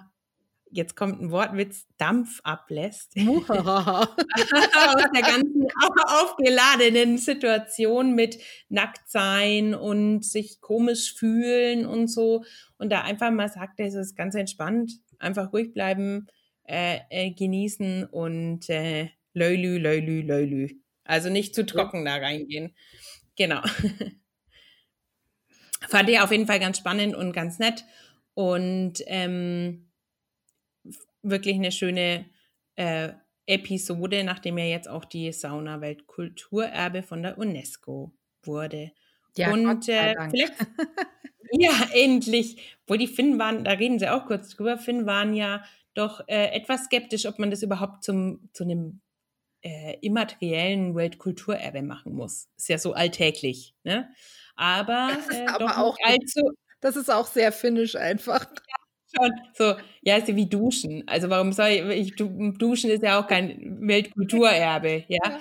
[0.73, 3.15] jetzt kommt ein Wortwitz, Dampf ablässt.
[3.17, 5.67] Aus der ganzen
[6.07, 12.43] aufgeladenen Situation mit Nacktsein und sich komisch fühlen und so.
[12.77, 16.27] Und da einfach mal sagt, es ist ganz entspannt, einfach ruhig bleiben,
[16.63, 20.69] äh, äh, genießen und äh, löylü, löylü, löylü.
[21.03, 22.75] Also nicht zu trocken da reingehen.
[23.35, 23.61] Genau.
[25.89, 27.83] Fand ich auf jeden Fall ganz spannend und ganz nett.
[28.33, 29.89] Und ähm,
[31.23, 32.25] wirklich eine schöne
[32.75, 33.09] äh,
[33.45, 38.91] Episode, nachdem ja jetzt auch die Sauna Weltkulturerbe von der UNESCO wurde.
[39.35, 40.53] Ja, und äh, vielleicht,
[41.51, 42.77] ja, endlich.
[42.87, 46.51] Wo die Finnen waren, da reden sie auch kurz drüber, Finnen waren ja doch äh,
[46.51, 49.01] etwas skeptisch, ob man das überhaupt zum, zu einem
[49.61, 52.49] äh, immateriellen Weltkulturerbe machen muss.
[52.57, 54.09] Ist ja so alltäglich, ne?
[54.55, 56.53] Aber, äh, aber auch allzu.
[56.81, 58.45] Das ist auch sehr finnisch einfach.
[58.45, 58.82] Ja,
[59.15, 61.03] schon so, ja, ist ja wie Duschen.
[61.07, 65.19] Also warum soll ich, Duschen ist ja auch kein Weltkulturerbe, ja.
[65.23, 65.39] ja.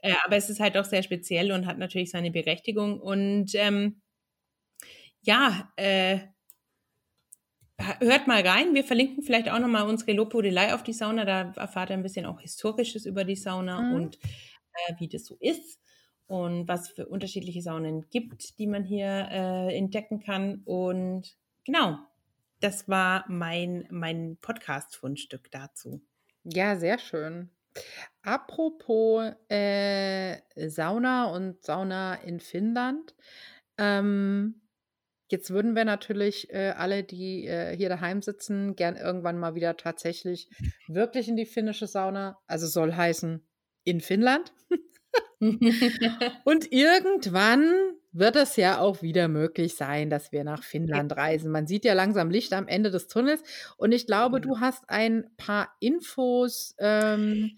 [0.00, 3.00] Äh, aber es ist halt doch sehr speziell und hat natürlich seine Berechtigung.
[3.00, 4.00] Und ähm,
[5.22, 6.18] ja, äh,
[7.78, 8.74] hört mal rein.
[8.74, 11.24] Wir verlinken vielleicht auch nochmal unsere Lobhudelei auf die Sauna.
[11.24, 13.94] Da erfahrt ihr ein bisschen auch Historisches über die Sauna mhm.
[13.94, 15.80] und äh, wie das so ist
[16.26, 20.62] und was für unterschiedliche Saunen gibt, die man hier äh, entdecken kann.
[20.64, 21.98] Und genau,
[22.60, 26.02] das war mein, mein Podcast-Fundstück dazu.
[26.44, 27.50] Ja, sehr schön.
[28.22, 30.38] Apropos äh,
[30.68, 33.14] Sauna und Sauna in Finnland.
[33.78, 34.62] Ähm,
[35.28, 39.76] jetzt würden wir natürlich äh, alle, die äh, hier daheim sitzen, gern irgendwann mal wieder
[39.76, 40.48] tatsächlich
[40.88, 42.38] wirklich in die finnische Sauna.
[42.46, 43.46] Also soll heißen
[43.84, 44.52] in Finnland.
[46.44, 51.50] und irgendwann wird es ja auch wieder möglich sein, dass wir nach Finnland reisen.
[51.50, 53.42] Man sieht ja langsam Licht am Ende des Tunnels.
[53.76, 57.56] Und ich glaube, du hast ein paar Infos ähm,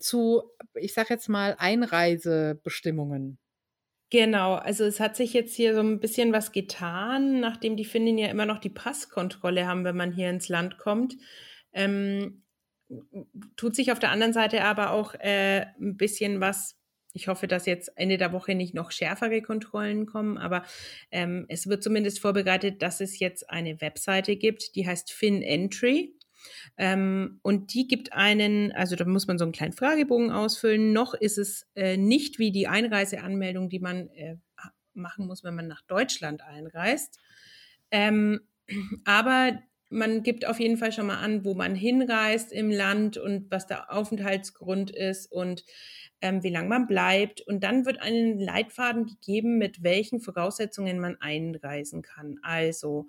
[0.00, 0.42] zu,
[0.74, 3.38] ich sag jetzt mal, Einreisebestimmungen.
[4.10, 8.16] Genau, also es hat sich jetzt hier so ein bisschen was getan, nachdem die Finnen
[8.16, 11.16] ja immer noch die Passkontrolle haben, wenn man hier ins Land kommt.
[11.72, 12.42] Ähm,
[13.56, 16.77] tut sich auf der anderen Seite aber auch äh, ein bisschen was
[17.18, 20.62] ich hoffe, dass jetzt Ende der Woche nicht noch schärfere Kontrollen kommen, aber
[21.10, 26.14] ähm, es wird zumindest vorbereitet, dass es jetzt eine Webseite gibt, die heißt FinEntry.
[26.76, 30.92] Ähm, und die gibt einen, also da muss man so einen kleinen Fragebogen ausfüllen.
[30.92, 34.36] Noch ist es äh, nicht wie die Einreiseanmeldung, die man äh,
[34.94, 37.18] machen muss, wenn man nach Deutschland einreist.
[37.90, 38.42] Ähm,
[39.04, 43.50] aber man gibt auf jeden Fall schon mal an, wo man hinreist im Land und
[43.50, 45.64] was der Aufenthaltsgrund ist und
[46.20, 47.40] ähm, wie lange man bleibt.
[47.40, 52.38] Und dann wird einen Leitfaden gegeben, mit welchen Voraussetzungen man einreisen kann.
[52.42, 53.08] Also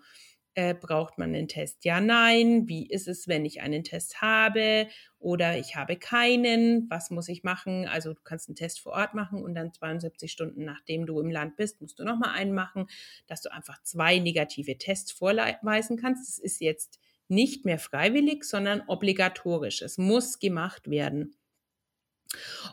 [0.56, 1.86] äh, braucht man einen Test?
[1.86, 2.68] Ja, nein.
[2.68, 4.88] Wie ist es, wenn ich einen Test habe
[5.20, 6.90] oder ich habe keinen?
[6.90, 7.88] Was muss ich machen?
[7.88, 11.30] Also du kannst einen Test vor Ort machen und dann 72 Stunden nachdem du im
[11.30, 12.88] Land bist, musst du nochmal einen machen,
[13.28, 16.28] dass du einfach zwei negative Tests vorweisen kannst.
[16.28, 19.82] Das ist jetzt nicht mehr freiwillig, sondern obligatorisch.
[19.82, 21.36] Es muss gemacht werden.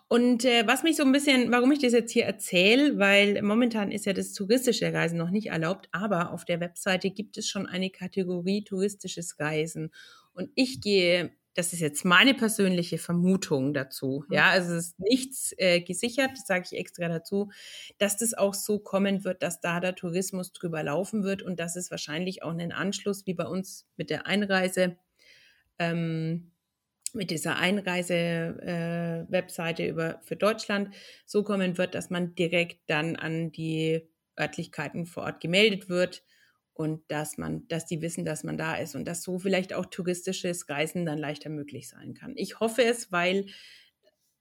[0.08, 3.90] Und äh, was mich so ein bisschen, warum ich das jetzt hier erzähle, weil momentan
[3.90, 7.66] ist ja das touristische Reisen noch nicht erlaubt, aber auf der Webseite gibt es schon
[7.66, 9.90] eine Kategorie touristisches Reisen.
[10.34, 14.34] Und ich gehe, das ist jetzt meine persönliche Vermutung dazu, mhm.
[14.34, 17.50] ja, also es ist nichts äh, gesichert, das sage ich extra dazu,
[17.98, 21.74] dass das auch so kommen wird, dass da der Tourismus drüber laufen wird und dass
[21.74, 24.98] es wahrscheinlich auch einen Anschluss wie bei uns mit der Einreise
[25.78, 26.52] ähm,
[27.16, 33.50] mit dieser Einreise-Webseite äh, über für Deutschland so kommen wird, dass man direkt dann an
[33.50, 34.06] die
[34.38, 36.22] Örtlichkeiten vor Ort gemeldet wird
[36.74, 39.86] und dass man, dass die wissen, dass man da ist und dass so vielleicht auch
[39.86, 42.34] touristisches Reisen dann leichter möglich sein kann.
[42.36, 43.46] Ich hoffe es, weil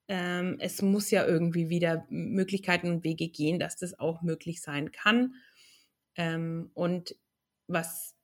[0.07, 4.91] ähm, es muss ja irgendwie wieder Möglichkeiten und Wege gehen, dass das auch möglich sein
[4.91, 5.35] kann.
[6.15, 7.15] Ähm, und
[7.67, 8.14] was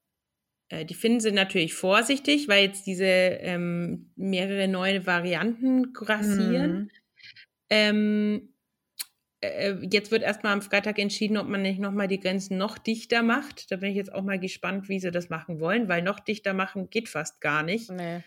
[0.72, 6.74] die Finnen sind natürlich vorsichtig, weil jetzt diese ähm, mehrere neue Varianten grassieren.
[6.74, 6.90] Mhm.
[7.70, 8.54] Ähm,
[9.42, 13.24] äh, jetzt wird erstmal am Freitag entschieden, ob man nicht nochmal die Grenzen noch dichter
[13.24, 13.72] macht.
[13.72, 16.54] Da bin ich jetzt auch mal gespannt, wie sie das machen wollen, weil noch dichter
[16.54, 17.90] machen geht fast gar nicht.
[17.92, 18.22] Nee.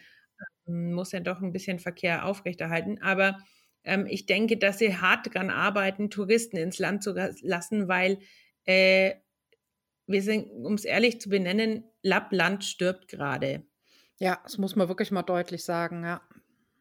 [0.67, 3.01] Ähm, muss ja doch ein bisschen Verkehr aufrechterhalten.
[3.01, 3.39] Aber
[3.85, 8.19] ähm, ich denke, dass sie hart daran arbeiten, Touristen ins Land zu lassen, weil
[8.65, 9.15] äh,
[10.07, 13.65] wir sind, um es ehrlich zu benennen, Lappland stirbt gerade.
[14.19, 16.23] Ja, das muss man wirklich mal deutlich sagen, ja.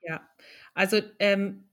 [0.04, 0.30] Ja,
[0.74, 1.70] also ähm,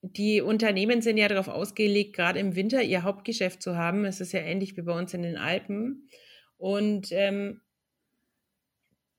[0.00, 4.04] die Unternehmen sind ja darauf ausgelegt, gerade im Winter ihr Hauptgeschäft zu haben.
[4.04, 6.08] Es ist ja ähnlich wie bei uns in den Alpen.
[6.56, 7.60] Und ähm,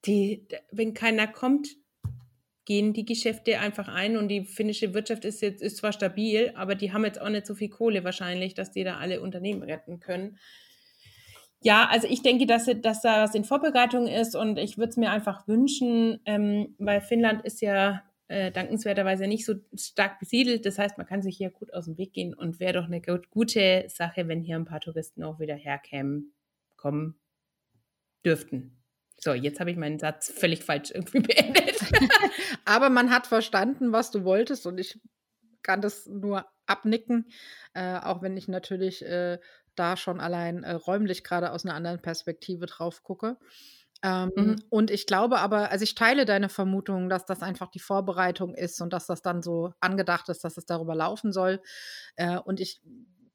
[0.06, 1.70] die, wenn keiner kommt,
[2.66, 6.76] gehen die Geschäfte einfach ein und die finnische Wirtschaft ist jetzt ist zwar stabil, aber
[6.76, 10.00] die haben jetzt auch nicht so viel Kohle wahrscheinlich, dass die da alle Unternehmen retten
[10.00, 10.38] können.
[11.62, 14.98] Ja, also ich denke, dass, dass da was in Vorbereitung ist und ich würde es
[14.98, 20.66] mir einfach wünschen, ähm, weil Finnland ist ja äh, dankenswerterweise nicht so stark besiedelt.
[20.66, 23.02] Das heißt, man kann sich hier gut aus dem Weg gehen und wäre doch eine
[23.02, 26.34] gut, gute Sache, wenn hier ein paar Touristen auch wieder herkämen,
[26.76, 27.20] kommen
[28.26, 28.84] dürften.
[29.20, 31.80] So, jetzt habe ich meinen Satz völlig falsch irgendwie beendet.
[32.66, 35.00] Aber man hat verstanden, was du wolltest und ich
[35.64, 37.30] kann das nur abnicken,
[37.74, 39.40] äh, auch wenn ich natürlich äh,
[39.80, 43.38] da schon allein äh, räumlich gerade aus einer anderen Perspektive drauf gucke.
[44.04, 44.56] Ähm, mhm.
[44.70, 48.80] Und ich glaube aber, also ich teile deine Vermutung, dass das einfach die Vorbereitung ist
[48.82, 51.62] und dass das dann so angedacht ist, dass es darüber laufen soll.
[52.16, 52.82] Äh, und ich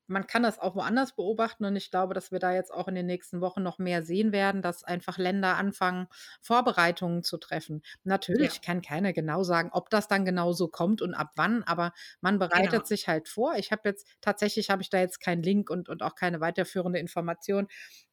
[0.07, 2.95] man kann das auch woanders beobachten und ich glaube, dass wir da jetzt auch in
[2.95, 6.09] den nächsten Wochen noch mehr sehen werden, dass einfach Länder anfangen,
[6.41, 7.83] Vorbereitungen zu treffen.
[8.05, 8.61] Natürlich ja.
[8.65, 12.39] kann keiner genau sagen, ob das dann genau so kommt und ab wann, aber man
[12.39, 12.85] bereitet genau.
[12.85, 13.55] sich halt vor.
[13.57, 16.99] Ich habe jetzt tatsächlich habe ich da jetzt keinen Link und, und auch keine weiterführende
[16.99, 17.69] Information,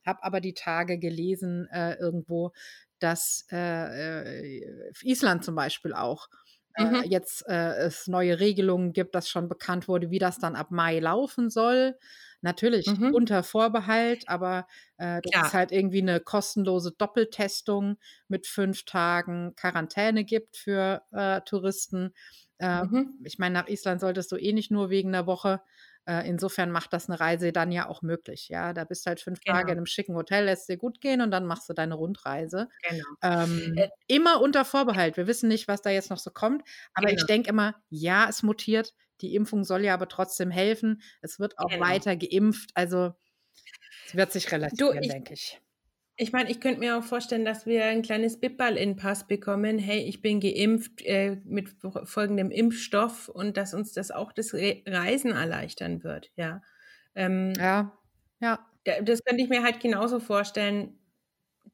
[0.06, 2.52] habe aber die Tage gelesen äh, irgendwo,
[3.00, 6.28] dass äh, äh Island zum Beispiel auch
[6.78, 7.04] mhm.
[7.06, 11.00] jetzt äh, es neue Regelungen gibt, dass schon bekannt wurde, wie das dann ab Mai
[11.00, 11.98] laufen soll.
[12.42, 13.14] Natürlich mhm.
[13.14, 14.66] unter Vorbehalt, aber
[14.98, 17.98] äh, dass es halt irgendwie eine kostenlose Doppeltestung
[18.30, 22.14] mit fünf Tagen Quarantäne gibt für äh, Touristen.
[22.60, 23.20] Äh, mhm.
[23.26, 25.62] Ich meine, nach Island solltest du eh nicht nur wegen einer Woche
[26.10, 28.50] äh, insofern macht das eine Reise dann ja auch möglich.
[28.50, 29.58] Ja, da bist du halt fünf genau.
[29.58, 32.68] Tage in einem schicken Hotel, lässt dir gut gehen und dann machst du deine Rundreise.
[32.90, 33.06] Genau.
[33.22, 35.18] Ähm, äh, immer unter Vorbehalt.
[35.18, 36.64] Wir wissen nicht, was da jetzt noch so kommt.
[36.96, 37.20] Aber genau.
[37.20, 38.96] ich denke immer, ja, es mutiert.
[39.22, 41.04] Die Impfung soll ja aber trotzdem helfen.
[41.22, 41.86] Es wird auch genau.
[41.86, 42.72] weiter geimpft.
[42.74, 43.14] Also
[44.08, 45.62] es wird sich relativieren, denke ich.
[46.22, 49.80] Ich meine, ich könnte mir auch vorstellen, dass wir ein kleines Bibball in Pass bekommen.
[49.80, 51.70] Hey, ich bin geimpft äh, mit
[52.04, 56.30] folgendem Impfstoff und dass uns das auch das Reisen erleichtern wird.
[56.36, 56.62] Ja,
[57.16, 57.98] ähm, ja,
[58.42, 58.60] ja.
[58.84, 61.00] Das könnte ich mir halt genauso vorstellen,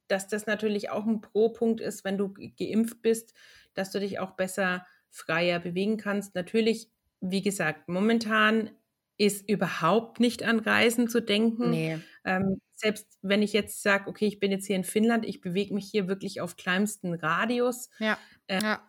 [0.08, 3.34] dass das natürlich auch ein Pro-Punkt ist, wenn du geimpft bist,
[3.74, 6.36] dass du dich auch besser freier bewegen kannst.
[6.36, 8.70] Natürlich, wie gesagt, momentan
[9.18, 11.72] ist überhaupt nicht an Reisen zu denken.
[11.72, 11.98] Nee.
[12.26, 15.74] Ähm, selbst wenn ich jetzt sage, okay, ich bin jetzt hier in Finnland, ich bewege
[15.74, 17.90] mich hier wirklich auf kleinsten Radius.
[18.00, 18.18] Ja.
[18.48, 18.82] Äh, ja.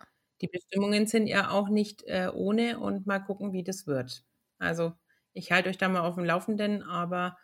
[0.43, 4.25] Die Bestimmungen sind ja auch nicht äh, ohne und mal gucken, wie das wird.
[4.59, 4.93] Also
[5.33, 7.39] ich halte euch da mal auf dem Laufenden, aber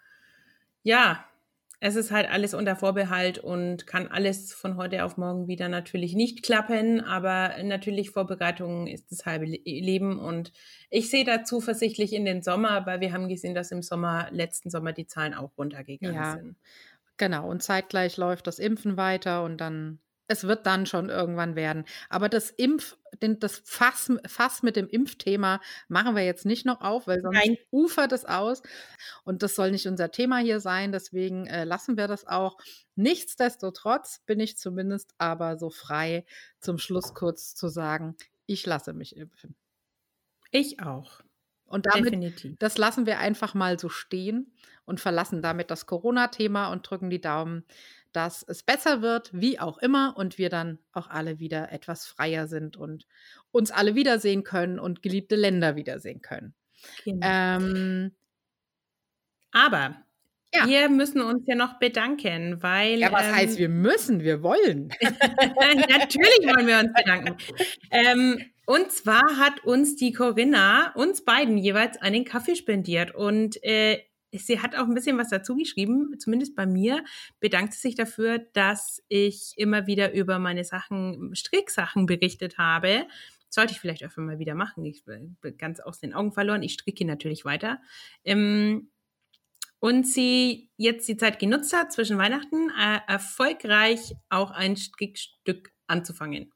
[0.82, 1.24] ja,
[1.84, 6.14] es ist halt alles unter Vorbehalt und kann alles von heute auf morgen wieder natürlich
[6.14, 10.20] nicht klappen, aber natürlich Vorbereitungen ist das halbe Leben.
[10.20, 10.52] Und
[10.90, 14.70] ich sehe da zuversichtlich in den Sommer, weil wir haben gesehen, dass im Sommer, letzten
[14.70, 16.56] Sommer die Zahlen auch runtergegangen ja, sind.
[17.16, 19.98] Genau, und zeitgleich läuft das Impfen weiter und dann
[20.32, 21.84] es wird dann schon irgendwann werden.
[22.08, 26.80] Aber das Impf, den, das Fass, Fass mit dem Impfthema machen wir jetzt nicht noch
[26.80, 27.58] auf, weil sonst Nein.
[27.70, 28.62] ufert es aus.
[29.24, 30.90] Und das soll nicht unser Thema hier sein.
[30.90, 32.58] Deswegen äh, lassen wir das auch.
[32.96, 36.24] Nichtsdestotrotz bin ich zumindest aber so frei,
[36.58, 38.16] zum Schluss kurz zu sagen,
[38.46, 39.54] ich lasse mich impfen.
[40.50, 41.20] Ich auch.
[41.64, 42.56] Und damit, Definitiv.
[42.58, 44.52] das lassen wir einfach mal so stehen
[44.84, 47.64] und verlassen damit das Corona-Thema und drücken die Daumen,
[48.12, 52.46] dass es besser wird, wie auch immer, und wir dann auch alle wieder etwas freier
[52.46, 53.06] sind und
[53.50, 56.54] uns alle wiedersehen können und geliebte Länder wiedersehen können.
[57.04, 57.26] Genau.
[57.26, 58.12] Ähm,
[59.52, 59.96] Aber
[60.54, 60.66] ja.
[60.66, 62.98] wir müssen uns ja noch bedanken, weil.
[62.98, 64.88] Ja, was ähm, heißt, wir müssen, wir wollen.
[65.00, 67.36] Natürlich wollen wir uns bedanken.
[67.90, 73.14] ähm, und zwar hat uns die Corinna, uns beiden jeweils einen Kaffee spendiert.
[73.14, 77.04] Und äh, sie hat auch ein bisschen was dazu geschrieben, zumindest bei mir,
[77.40, 83.06] bedankt sie sich dafür, dass ich immer wieder über meine Sachen, Stricksachen berichtet habe.
[83.48, 84.84] Sollte ich vielleicht öfter mal wieder machen.
[84.84, 86.62] Ich bin ganz aus den Augen verloren.
[86.62, 87.80] Ich stricke natürlich weiter.
[88.24, 88.90] Ähm,
[89.78, 96.52] und sie jetzt die Zeit genutzt hat, zwischen Weihnachten äh, erfolgreich auch ein Strickstück anzufangen.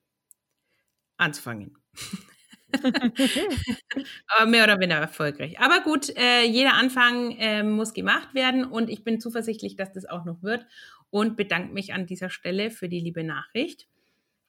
[1.16, 1.76] Anzufangen.
[4.28, 5.58] Aber mehr oder weniger erfolgreich.
[5.60, 10.06] Aber gut, äh, jeder Anfang äh, muss gemacht werden und ich bin zuversichtlich, dass das
[10.06, 10.66] auch noch wird
[11.10, 13.86] und bedanke mich an dieser Stelle für die liebe Nachricht.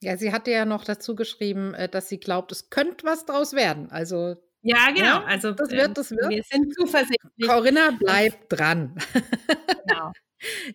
[0.02, 3.54] Ja, sie hatte ja noch dazu geschrieben, äh, dass sie glaubt, es könnte was draus
[3.54, 3.90] werden.
[3.90, 5.06] Also ja, genau.
[5.06, 6.30] Ja, also das wird, das wird.
[6.30, 7.48] Wir sind zuversichtlich.
[7.48, 8.96] Corinna bleibt dran.
[9.88, 10.12] Genau.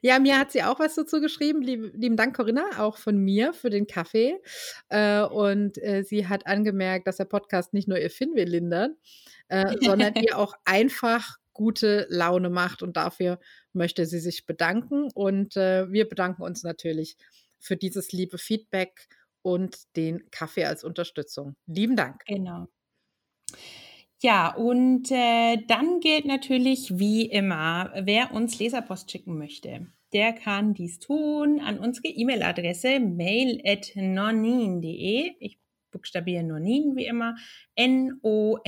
[0.01, 1.63] Ja, mir hat sie auch was dazu geschrieben.
[1.63, 4.41] Lieb, lieben Dank, Corinna, auch von mir für den Kaffee.
[4.89, 8.97] Äh, und äh, sie hat angemerkt, dass der Podcast nicht nur ihr Finn will lindern,
[9.49, 12.83] äh, sondern ihr auch einfach gute Laune macht.
[12.83, 13.39] Und dafür
[13.73, 15.09] möchte sie sich bedanken.
[15.15, 17.17] Und äh, wir bedanken uns natürlich
[17.59, 19.09] für dieses liebe Feedback
[19.43, 21.57] und den Kaffee als Unterstützung.
[21.67, 22.25] Lieben Dank.
[22.27, 22.69] Genau.
[24.23, 30.75] Ja, und äh, dann gilt natürlich wie immer, wer uns Leserpost schicken möchte, der kann
[30.75, 31.61] dies tun.
[31.61, 35.33] An unsere E-Mail-Adresse mail.nonin.de.
[35.41, 35.59] Ich
[35.91, 37.35] buchstabiere Nonin wie immer,
[37.75, 38.61] N-O-N-I-I-N.de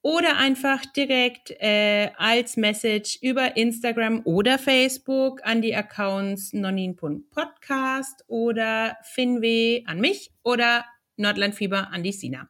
[0.00, 8.96] oder einfach direkt äh, als Message über Instagram oder Facebook an die Accounts nonin.podcast oder
[9.02, 12.48] Finwe an mich oder Nordlandfieber an die Sina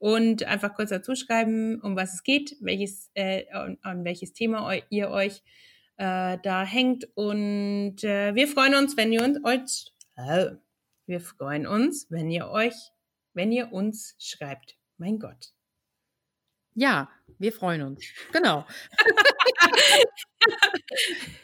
[0.00, 4.74] und einfach kurz dazu schreiben, um was es geht, welches, äh, an, an welches Thema
[4.88, 5.42] ihr euch
[5.98, 7.06] äh, da hängt.
[7.14, 10.56] Und äh, wir freuen uns, wenn ihr uns, euch, äh,
[11.06, 12.74] wir freuen uns, wenn ihr euch,
[13.34, 14.76] wenn ihr uns schreibt.
[14.96, 15.52] Mein Gott.
[16.74, 18.04] Ja, wir freuen uns.
[18.32, 18.66] Genau.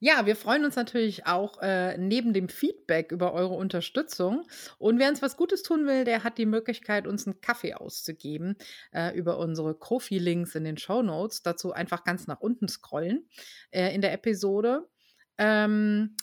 [0.00, 4.46] Ja, wir freuen uns natürlich auch äh, neben dem Feedback über eure Unterstützung.
[4.78, 8.56] Und wer uns was Gutes tun will, der hat die Möglichkeit, uns einen Kaffee auszugeben
[8.92, 11.42] äh, über unsere Kofi-Links in den Show Notes.
[11.42, 13.28] Dazu einfach ganz nach unten scrollen
[13.72, 14.88] äh, in der Episode.
[15.36, 16.14] Ähm,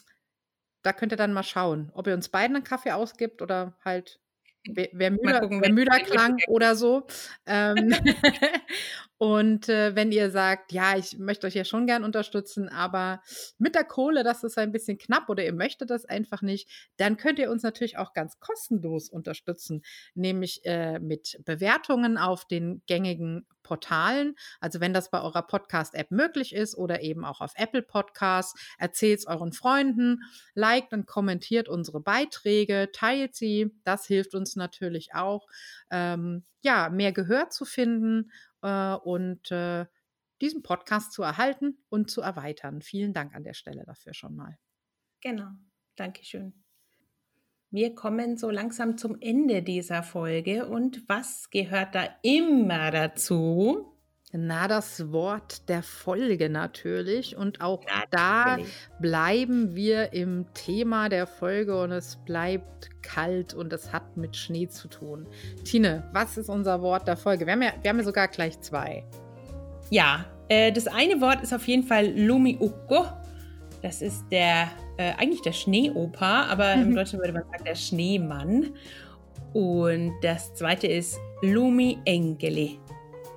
[0.82, 4.20] da könnt ihr dann mal schauen, ob ihr uns beiden einen Kaffee ausgibt oder halt
[4.72, 7.06] wer, müder, gucken, wer müder klang oder so.
[7.46, 7.94] Ähm,
[9.18, 13.22] Und äh, wenn ihr sagt, ja, ich möchte euch ja schon gern unterstützen, aber
[13.56, 17.16] mit der Kohle, das ist ein bisschen knapp oder ihr möchtet das einfach nicht, dann
[17.16, 19.82] könnt ihr uns natürlich auch ganz kostenlos unterstützen,
[20.14, 24.36] nämlich äh, mit Bewertungen auf den gängigen Portalen.
[24.60, 29.18] Also wenn das bei eurer Podcast-App möglich ist oder eben auch auf Apple Podcasts, erzählt
[29.18, 30.22] es euren Freunden,
[30.54, 33.72] liked und kommentiert unsere Beiträge, teilt sie.
[33.82, 35.48] Das hilft uns natürlich auch,
[35.90, 38.30] ähm, ja, mehr Gehör zu finden
[38.62, 39.86] äh, und äh,
[40.40, 42.82] diesen Podcast zu erhalten und zu erweitern.
[42.82, 44.56] Vielen Dank an der Stelle dafür schon mal.
[45.20, 45.50] Genau,
[45.96, 46.65] Dankeschön.
[47.76, 53.92] Wir kommen so langsam zum Ende dieser Folge und was gehört da immer dazu?
[54.32, 57.36] Na, das Wort der Folge natürlich.
[57.36, 58.08] Und auch natürlich.
[58.12, 58.56] da
[58.98, 64.68] bleiben wir im Thema der Folge und es bleibt kalt und es hat mit Schnee
[64.68, 65.28] zu tun.
[65.62, 67.44] Tine, was ist unser Wort der Folge?
[67.44, 69.04] Wir haben ja, wir haben ja sogar gleich zwei.
[69.90, 73.04] Ja, äh, das eine Wort ist auf jeden Fall Lumiukko.
[73.82, 78.74] Das ist der, äh, eigentlich der Schneeoper, aber im Deutschen würde man sagen der Schneemann.
[79.52, 82.78] Und das zweite ist Lumi Engeli.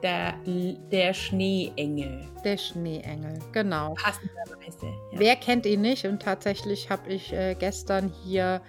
[0.02, 2.26] Der, der Schneeengel.
[2.46, 3.96] Der Schneeengel, genau.
[3.96, 4.86] Passenderweise.
[5.12, 5.20] Ja.
[5.20, 6.06] Wer kennt ihn nicht?
[6.06, 8.62] Und tatsächlich habe ich äh, gestern hier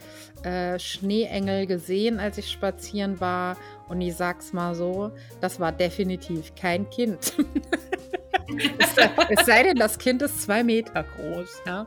[0.43, 3.57] äh, Schneeengel gesehen, als ich spazieren war.
[3.88, 7.34] Und ich sag's mal so, das war definitiv kein Kind.
[8.78, 11.62] es, sei, es, sei, denn, das Kind ist zwei Meter groß.
[11.66, 11.86] Ja.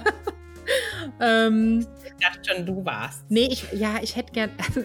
[1.20, 3.24] ähm, ich dachte schon, du warst.
[3.28, 4.50] Nee, ich, ja, ich hätte gern.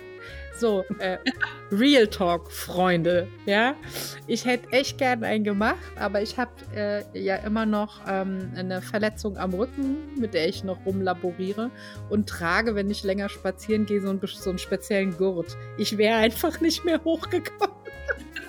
[0.59, 1.17] So, äh,
[1.71, 3.29] Real Talk, Freunde.
[3.45, 3.75] Ja,
[4.27, 8.81] ich hätte echt gern einen gemacht, aber ich habe äh, ja immer noch ähm, eine
[8.81, 11.71] Verletzung am Rücken, mit der ich noch rumlaboriere
[12.09, 15.55] und trage, wenn ich länger spazieren gehe, so einen, so einen speziellen Gurt.
[15.77, 17.75] Ich wäre einfach nicht mehr hochgekommen.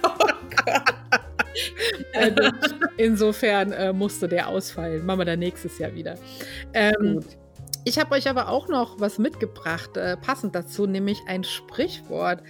[0.03, 0.27] Oh.
[2.15, 2.51] also,
[2.97, 5.05] insofern äh, musste der ausfallen.
[5.05, 6.15] Machen wir dann nächstes Jahr wieder.
[6.73, 7.21] Ähm.
[7.87, 12.43] Ich habe euch aber auch noch was mitgebracht, äh, passend dazu, nämlich ein Sprichwort,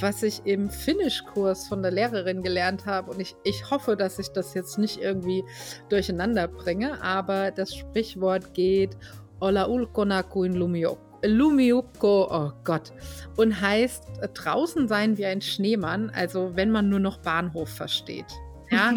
[0.00, 3.10] was ich im Finnischkurs von der Lehrerin gelernt habe.
[3.10, 5.44] Und ich, ich hoffe, dass ich das jetzt nicht irgendwie
[5.90, 8.96] durcheinander bringe, aber das Sprichwort geht
[9.40, 11.07] Ola ulkona kuin lumiok.
[11.24, 12.92] Lumiukko, oh Gott,
[13.36, 18.26] und heißt äh, draußen sein wie ein Schneemann, also wenn man nur noch Bahnhof versteht.
[18.70, 18.92] Ja,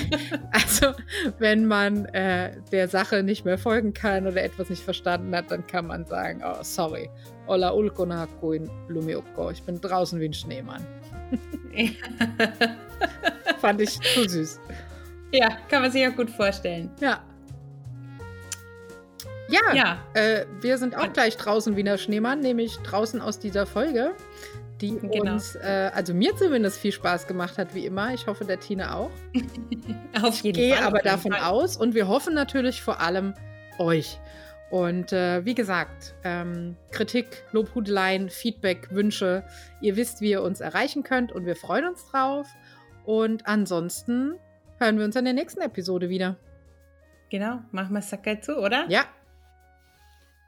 [0.52, 0.92] also
[1.38, 5.66] wenn man äh, der Sache nicht mehr folgen kann oder etwas nicht verstanden hat, dann
[5.66, 7.08] kann man sagen, oh sorry,
[7.46, 9.50] Ola ulkona kuin lumiukko.
[9.50, 10.84] Ich bin draußen wie ein Schneemann.
[13.60, 14.60] Fand ich zu süß.
[15.32, 16.90] Ja, kann man sich auch gut vorstellen.
[17.00, 17.24] Ja.
[19.48, 19.98] Ja, ja.
[20.14, 24.14] Äh, wir sind auch gleich draußen wie der Schneemann, nämlich draußen aus dieser Folge
[24.80, 25.32] die genau.
[25.32, 28.12] uns, äh, also mir zumindest viel Spaß gemacht hat, wie immer.
[28.12, 29.10] Ich hoffe, der Tine auch.
[30.22, 31.50] auf jeden ich gehe aber davon Fall.
[31.50, 33.34] aus und wir hoffen natürlich vor allem
[33.78, 34.18] euch.
[34.68, 39.44] Und äh, wie gesagt, ähm, Kritik, Lobhudeleien, Feedback, Wünsche,
[39.80, 42.48] ihr wisst, wie ihr uns erreichen könnt und wir freuen uns drauf.
[43.04, 44.34] Und ansonsten
[44.78, 46.36] hören wir uns in der nächsten Episode wieder.
[47.30, 48.86] Genau, machen wir Sacker zu, oder?
[48.88, 49.04] Ja.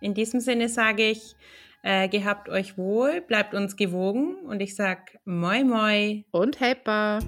[0.01, 1.35] In diesem Sinne sage ich,
[1.83, 7.19] äh, gehabt euch wohl, bleibt uns gewogen und ich sag moi moi und Heppa.